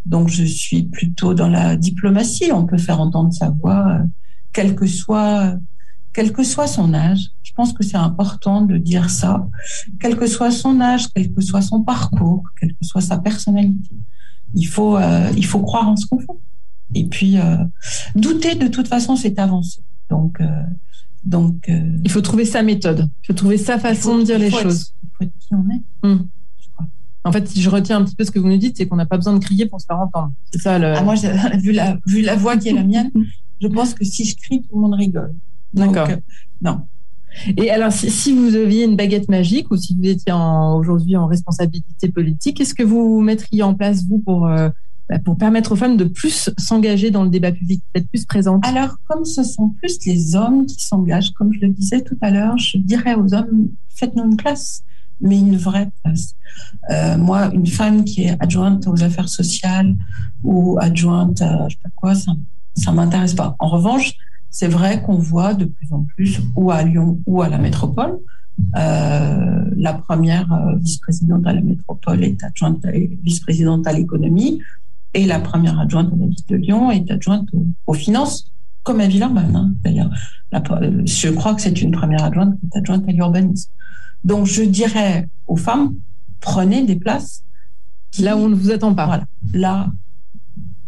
Donc 0.05 0.29
je 0.29 0.43
suis 0.43 0.83
plutôt 0.83 1.33
dans 1.33 1.49
la 1.49 1.75
diplomatie. 1.75 2.51
On 2.51 2.65
peut 2.65 2.77
faire 2.77 3.01
entendre 3.01 3.33
sa 3.33 3.49
voix, 3.49 3.87
euh, 3.89 4.03
quel 4.53 4.75
que 4.75 4.85
soit, 4.85 5.55
quel 6.13 6.31
que 6.31 6.43
soit 6.43 6.67
son 6.67 6.93
âge. 6.93 7.31
Je 7.41 7.51
pense 7.53 7.73
que 7.73 7.83
c'est 7.83 7.97
important 7.97 8.61
de 8.61 8.77
dire 8.77 9.09
ça, 9.09 9.47
quel 9.99 10.15
que 10.15 10.27
soit 10.27 10.51
son 10.51 10.79
âge, 10.79 11.07
quel 11.15 11.33
que 11.33 11.41
soit 11.41 11.61
son 11.61 11.81
parcours, 11.81 12.43
quelle 12.59 12.73
que 12.73 12.85
soit 12.85 13.01
sa 13.01 13.17
personnalité. 13.17 13.95
Il 14.53 14.67
faut, 14.67 14.95
euh, 14.97 15.31
il 15.35 15.45
faut 15.45 15.61
croire 15.61 15.89
en 15.89 15.95
ce 15.95 16.05
qu'on 16.05 16.19
fait. 16.19 16.27
Et 16.93 17.05
puis 17.05 17.39
euh, 17.39 17.57
douter 18.15 18.55
de 18.55 18.67
toute 18.67 18.87
façon, 18.87 19.15
c'est 19.15 19.39
avancer. 19.39 19.81
Donc 20.09 20.39
donc, 21.25 21.69
il 22.03 22.11
faut 22.11 22.21
trouver 22.21 22.45
sa 22.45 22.61
méthode. 22.61 23.09
Il 23.23 23.27
faut 23.27 23.33
trouver 23.33 23.57
sa 23.57 23.79
façon 23.79 24.19
de 24.19 24.23
dire 24.23 24.39
les 24.39 24.51
choses 24.51 24.93
faut 25.17 25.23
être 25.23 25.37
qui 25.39 25.53
on 25.53 25.65
est. 25.69 26.07
Hmm. 26.07 26.27
En 27.23 27.31
fait, 27.31 27.47
si 27.47 27.61
je 27.61 27.69
retiens 27.69 27.97
un 27.97 28.03
petit 28.03 28.15
peu 28.15 28.23
ce 28.23 28.31
que 28.31 28.37
vous 28.37 28.47
nous 28.47 28.57
dites, 28.57 28.77
c'est 28.77 28.87
qu'on 28.87 28.97
n'a 28.97 29.07
pas 29.07 29.17
besoin 29.17 29.33
de 29.33 29.43
crier 29.43 29.65
pour 29.65 29.81
se 29.81 29.85
faire 29.87 29.99
entendre. 29.99 30.31
C'est 30.51 30.61
ça 30.61 30.77
le. 30.77 30.93
Ah, 30.95 31.01
moi, 31.01 31.15
vu 31.59 31.71
la, 31.71 31.97
vu 32.05 32.21
la 32.21 32.35
voix 32.35 32.57
qui 32.57 32.69
est 32.69 32.73
la 32.73 32.83
mienne, 32.83 33.11
je 33.61 33.67
pense 33.67 33.93
que 33.93 34.05
si 34.05 34.25
je 34.25 34.35
crie, 34.35 34.61
tout 34.61 34.75
le 34.75 34.81
monde 34.81 34.93
rigole. 34.93 35.33
D'accord. 35.73 36.09
Euh, 36.09 36.17
non. 36.61 36.81
Et 37.57 37.69
alors, 37.69 37.91
si, 37.91 38.33
vous 38.33 38.55
aviez 38.55 38.85
une 38.85 38.95
baguette 38.95 39.27
magique 39.27 39.69
ou 39.71 39.75
si 39.75 39.95
vous 39.95 40.05
étiez 40.05 40.31
aujourd'hui 40.31 41.17
en 41.17 41.27
responsabilité 41.27 42.07
politique, 42.09 42.57
qu'est-ce 42.57 42.75
que 42.75 42.83
vous 42.83 43.19
mettriez 43.19 43.63
en 43.63 43.73
place, 43.73 44.05
vous, 44.05 44.19
pour, 44.19 44.47
euh, 44.47 44.69
pour 45.23 45.37
permettre 45.37 45.71
aux 45.71 45.75
femmes 45.75 45.97
de 45.97 46.05
plus 46.05 46.49
s'engager 46.57 47.11
dans 47.11 47.23
le 47.23 47.29
débat 47.29 47.51
public, 47.51 47.81
d'être 47.93 48.07
plus 48.09 48.25
présentes 48.25 48.65
Alors, 48.65 48.97
comme 49.07 49.23
ce 49.23 49.43
sont 49.43 49.69
plus 49.69 49.97
les 50.05 50.35
hommes 50.35 50.65
qui 50.65 50.83
s'engagent, 50.83 51.31
comme 51.31 51.53
je 51.53 51.59
le 51.59 51.69
disais 51.69 52.01
tout 52.01 52.17
à 52.21 52.31
l'heure, 52.31 52.57
je 52.57 52.77
dirais 52.77 53.15
aux 53.15 53.33
hommes, 53.33 53.69
faites-nous 53.89 54.23
une 54.23 54.37
place 54.37 54.83
mais 55.21 55.39
une 55.39 55.55
vraie 55.55 55.89
place. 56.03 56.35
Euh, 56.89 57.17
moi, 57.17 57.49
une 57.53 57.67
femme 57.67 58.03
qui 58.03 58.23
est 58.23 58.35
adjointe 58.41 58.87
aux 58.87 59.01
affaires 59.03 59.29
sociales 59.29 59.95
ou 60.43 60.77
adjointe 60.79 61.41
à 61.41 61.67
je 61.69 61.75
sais 61.75 61.81
pas 61.81 61.89
quoi, 61.95 62.15
ça, 62.15 62.33
ça 62.75 62.91
m'intéresse 62.91 63.33
pas. 63.33 63.55
En 63.59 63.69
revanche, 63.69 64.13
c'est 64.49 64.67
vrai 64.67 65.01
qu'on 65.01 65.17
voit 65.17 65.53
de 65.53 65.65
plus 65.65 65.91
en 65.91 66.03
plus, 66.03 66.41
ou 66.55 66.71
à 66.71 66.83
Lyon 66.83 67.19
ou 67.25 67.41
à 67.41 67.49
la 67.49 67.57
métropole, 67.57 68.19
euh, 68.77 69.65
la 69.75 69.93
première 69.93 70.51
euh, 70.53 70.75
vice-présidente 70.77 71.45
à 71.45 71.53
la 71.53 71.61
métropole 71.61 72.23
est 72.23 72.41
adjointe 72.43 72.85
vice-présidente 73.21 73.85
à 73.85 73.91
l'économie 73.91 74.61
et 75.15 75.25
la 75.25 75.39
première 75.39 75.79
adjointe 75.79 76.11
à 76.13 76.15
la 76.17 76.27
ville 76.27 76.45
de 76.49 76.55
Lyon 76.57 76.91
est 76.91 77.09
adjointe 77.09 77.47
aux, 77.87 77.93
finances, 77.93 78.51
comme 78.83 78.99
à 78.99 79.07
Villeurbanne. 79.07 79.55
Hein, 79.55 79.73
d'ailleurs, 79.81 80.11
je 80.51 81.29
crois 81.29 81.55
que 81.55 81.61
c'est 81.61 81.81
une 81.81 81.91
première 81.91 82.23
adjointe 82.23 82.59
qui 82.59 82.65
est 82.65 82.77
adjointe 82.77 83.07
à 83.07 83.11
l'urbanisme. 83.13 83.71
Donc, 84.25 84.45
je 84.45 84.61
dirais 84.61 85.29
aux 85.47 85.55
femmes, 85.55 85.95
prenez 86.41 86.85
des 86.85 86.97
places. 86.97 87.43
Là 88.19 88.35
où 88.35 88.41
on 88.41 88.49
ne 88.49 88.55
vous 88.55 88.71
attend 88.71 88.93
pas. 88.93 89.05
Voilà. 89.05 89.25
Là 89.53 89.91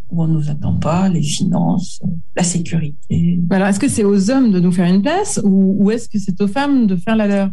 où 0.10 0.24
on 0.24 0.28
ne 0.28 0.34
nous 0.34 0.50
attend 0.50 0.74
pas, 0.74 1.08
les 1.08 1.22
finances, 1.22 2.02
la 2.36 2.44
sécurité. 2.44 3.40
Alors, 3.50 3.68
est-ce 3.70 3.80
que 3.80 3.88
c'est 3.88 4.04
aux 4.04 4.30
hommes 4.30 4.52
de 4.52 4.60
nous 4.60 4.74
faire 4.74 4.94
une 4.94 5.02
place 5.02 5.40
ou, 5.44 5.90
est-ce 5.90 6.10
que 6.10 6.20
c'est 6.20 6.40
aux 6.42 6.48
femmes 6.48 6.86
de 6.86 6.98
faire 6.98 7.16
la 7.16 7.28
leur? 7.28 7.50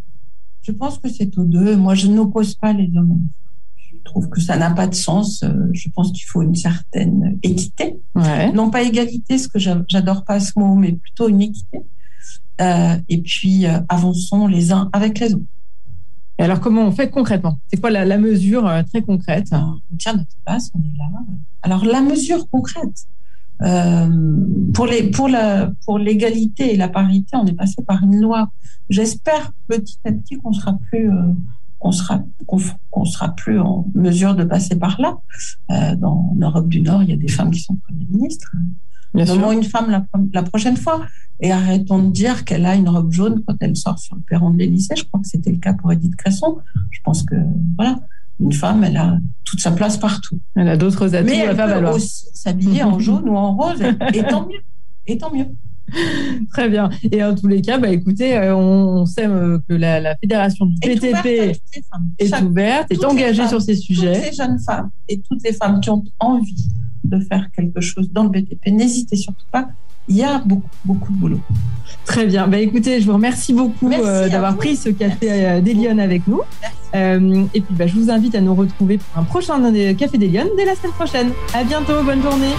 Je 0.62 0.72
pense 0.72 0.98
que 0.98 1.08
c'est 1.08 1.36
aux 1.38 1.44
deux. 1.44 1.76
Moi, 1.76 1.94
je 1.94 2.08
n'oppose 2.08 2.54
pas 2.56 2.72
les 2.72 2.90
hommes. 2.96 3.20
Je 3.20 3.43
trouve 4.04 4.28
que 4.28 4.40
ça 4.40 4.56
n'a 4.56 4.70
pas 4.70 4.86
de 4.86 4.94
sens. 4.94 5.44
Je 5.72 5.88
pense 5.90 6.12
qu'il 6.12 6.24
faut 6.24 6.42
une 6.42 6.54
certaine 6.54 7.38
équité. 7.42 7.98
Non 8.54 8.70
pas 8.70 8.82
égalité, 8.82 9.38
ce 9.38 9.48
que 9.48 9.58
j'adore 9.58 10.24
pas 10.24 10.40
ce 10.40 10.52
mot, 10.56 10.74
mais 10.74 10.92
plutôt 10.92 11.28
une 11.28 11.42
équité. 11.42 11.80
Euh, 12.60 12.96
et 13.08 13.20
puis, 13.20 13.66
euh, 13.66 13.80
avançons 13.88 14.46
les 14.46 14.72
uns 14.72 14.88
avec 14.92 15.18
les 15.18 15.34
autres. 15.34 15.44
Et 16.38 16.42
alors, 16.42 16.60
comment 16.60 16.82
on 16.82 16.90
fait 16.90 17.10
concrètement? 17.10 17.58
C'est 17.68 17.80
quoi 17.80 17.90
la, 17.90 18.18
mesure 18.18 18.66
euh, 18.66 18.82
très 18.82 19.02
concrète? 19.02 19.48
On 19.52 19.96
tient 19.96 20.14
notre 20.14 20.36
place, 20.44 20.70
on 20.74 20.80
est 20.80 20.98
là. 20.98 21.04
Alors, 21.62 21.84
la 21.84 22.00
mesure 22.00 22.48
concrète, 22.50 23.06
euh, 23.62 24.08
pour 24.72 24.86
les 24.86 25.10
pour 25.10 25.28
la 25.28 25.70
pour 25.84 25.98
l'égalité 25.98 26.74
et 26.74 26.76
la 26.76 26.88
parité, 26.88 27.36
on 27.36 27.46
est 27.46 27.54
passé 27.54 27.82
par 27.86 28.02
une 28.02 28.20
loi. 28.20 28.48
J'espère 28.90 29.52
petit 29.68 29.98
à 30.04 30.12
petit 30.12 30.36
qu'on 30.36 30.52
sera 30.52 30.76
plus 30.90 31.08
euh, 31.84 31.88
on 31.88 31.92
sera 31.92 32.22
qu'on 32.46 33.04
sera 33.04 33.34
plus 33.34 33.60
en 33.60 33.86
mesure 33.94 34.34
de 34.34 34.44
passer 34.44 34.76
par 34.76 35.00
là. 35.00 35.18
Euh, 35.70 35.96
dans 35.96 36.34
l'Europe 36.38 36.68
du 36.68 36.80
Nord, 36.80 37.02
il 37.02 37.10
y 37.10 37.12
a 37.12 37.16
des 37.16 37.28
femmes 37.28 37.50
qui 37.50 37.60
sont 37.60 37.76
premières 37.76 38.08
ministres. 38.08 38.52
Nommons 39.14 39.52
une 39.52 39.62
femme 39.62 39.90
la, 39.90 40.04
la, 40.32 40.42
prochaine 40.42 40.76
fois 40.76 41.06
et 41.38 41.52
arrêtons 41.52 42.02
de 42.02 42.10
dire 42.10 42.44
qu'elle 42.44 42.66
a 42.66 42.74
une 42.74 42.88
robe 42.88 43.12
jaune 43.12 43.44
quand 43.46 43.54
elle 43.60 43.76
sort 43.76 43.98
sur 43.98 44.16
le 44.16 44.22
perron 44.22 44.50
de 44.50 44.58
l'Élysée. 44.58 44.96
Je 44.96 45.04
crois 45.04 45.20
que 45.20 45.28
c'était 45.28 45.52
le 45.52 45.58
cas 45.58 45.72
pour 45.72 45.92
Edith 45.92 46.16
Cresson. 46.16 46.58
Je 46.90 46.98
pense 47.04 47.22
que 47.22 47.36
voilà, 47.76 48.00
une 48.40 48.52
femme, 48.52 48.82
elle 48.82 48.96
a 48.96 49.18
toute 49.44 49.60
sa 49.60 49.70
place 49.70 49.98
partout. 49.98 50.40
Elle 50.56 50.68
a 50.68 50.76
d'autres 50.76 51.14
atouts 51.14 51.26
Mais 51.26 51.38
elle 51.38 51.60
à 51.60 51.80
peut 51.80 51.88
aussi 51.90 52.24
s'habiller 52.34 52.82
en 52.82 52.98
jaune 52.98 53.28
ou 53.28 53.36
en 53.36 53.54
rose, 53.54 53.80
et 54.12 54.22
tant 54.24 54.48
mieux. 54.48 54.60
Et 55.06 55.18
tant 55.18 55.32
mieux. 55.32 55.46
Très 56.52 56.68
bien. 56.68 56.90
Et 57.10 57.22
en 57.22 57.34
tous 57.34 57.46
les 57.46 57.60
cas, 57.60 57.78
bah, 57.78 57.88
écoutez, 57.90 58.36
euh, 58.36 58.56
on, 58.56 59.06
sait 59.06 59.26
euh, 59.26 59.58
que 59.68 59.74
la, 59.74 60.16
fédération 60.16 60.66
du 60.66 60.76
PTP 60.80 61.58
est 62.18 62.42
ouverte, 62.42 62.90
est 62.90 63.04
engagée 63.04 63.46
sur 63.48 63.60
ces 63.60 63.76
sujets. 63.76 64.14
Toutes 64.14 64.30
les 64.30 64.36
jeunes 64.36 64.58
femmes 64.58 64.90
et 65.08 65.20
toutes 65.20 65.42
les 65.44 65.52
femmes 65.52 65.80
qui 65.80 65.90
ont 65.90 66.04
envie 66.18 66.68
de 67.04 67.18
faire 67.20 67.48
quelque 67.54 67.80
chose 67.80 68.10
dans 68.10 68.24
le 68.24 68.30
BTP, 68.30 68.68
n'hésitez 68.68 69.16
surtout 69.16 69.46
pas. 69.50 69.68
Il 70.06 70.16
y 70.16 70.22
a 70.22 70.38
beaucoup, 70.44 70.68
beaucoup 70.84 71.12
de 71.12 71.18
boulot. 71.18 71.40
Très 72.04 72.26
bien. 72.26 72.46
Bah, 72.46 72.58
écoutez, 72.58 73.00
je 73.00 73.06
vous 73.06 73.14
remercie 73.14 73.54
beaucoup 73.54 73.90
euh, 73.90 74.28
d'avoir 74.28 74.56
pris 74.56 74.76
ce 74.76 74.90
café 74.90 75.60
des 75.62 75.74
Lyonnes 75.74 76.00
avec 76.00 76.26
nous. 76.26 76.42
et 76.94 77.60
puis, 77.60 77.74
bah, 77.74 77.86
je 77.86 77.94
vous 77.94 78.10
invite 78.10 78.34
à 78.34 78.40
nous 78.40 78.54
retrouver 78.54 78.98
pour 78.98 79.22
un 79.22 79.24
prochain 79.24 79.60
Café 79.94 80.18
des 80.18 80.28
Lyonnes 80.28 80.50
dès 80.56 80.66
la 80.66 80.74
semaine 80.74 80.92
prochaine. 80.92 81.30
À 81.54 81.64
bientôt. 81.64 82.02
Bonne 82.04 82.22
journée. 82.22 82.52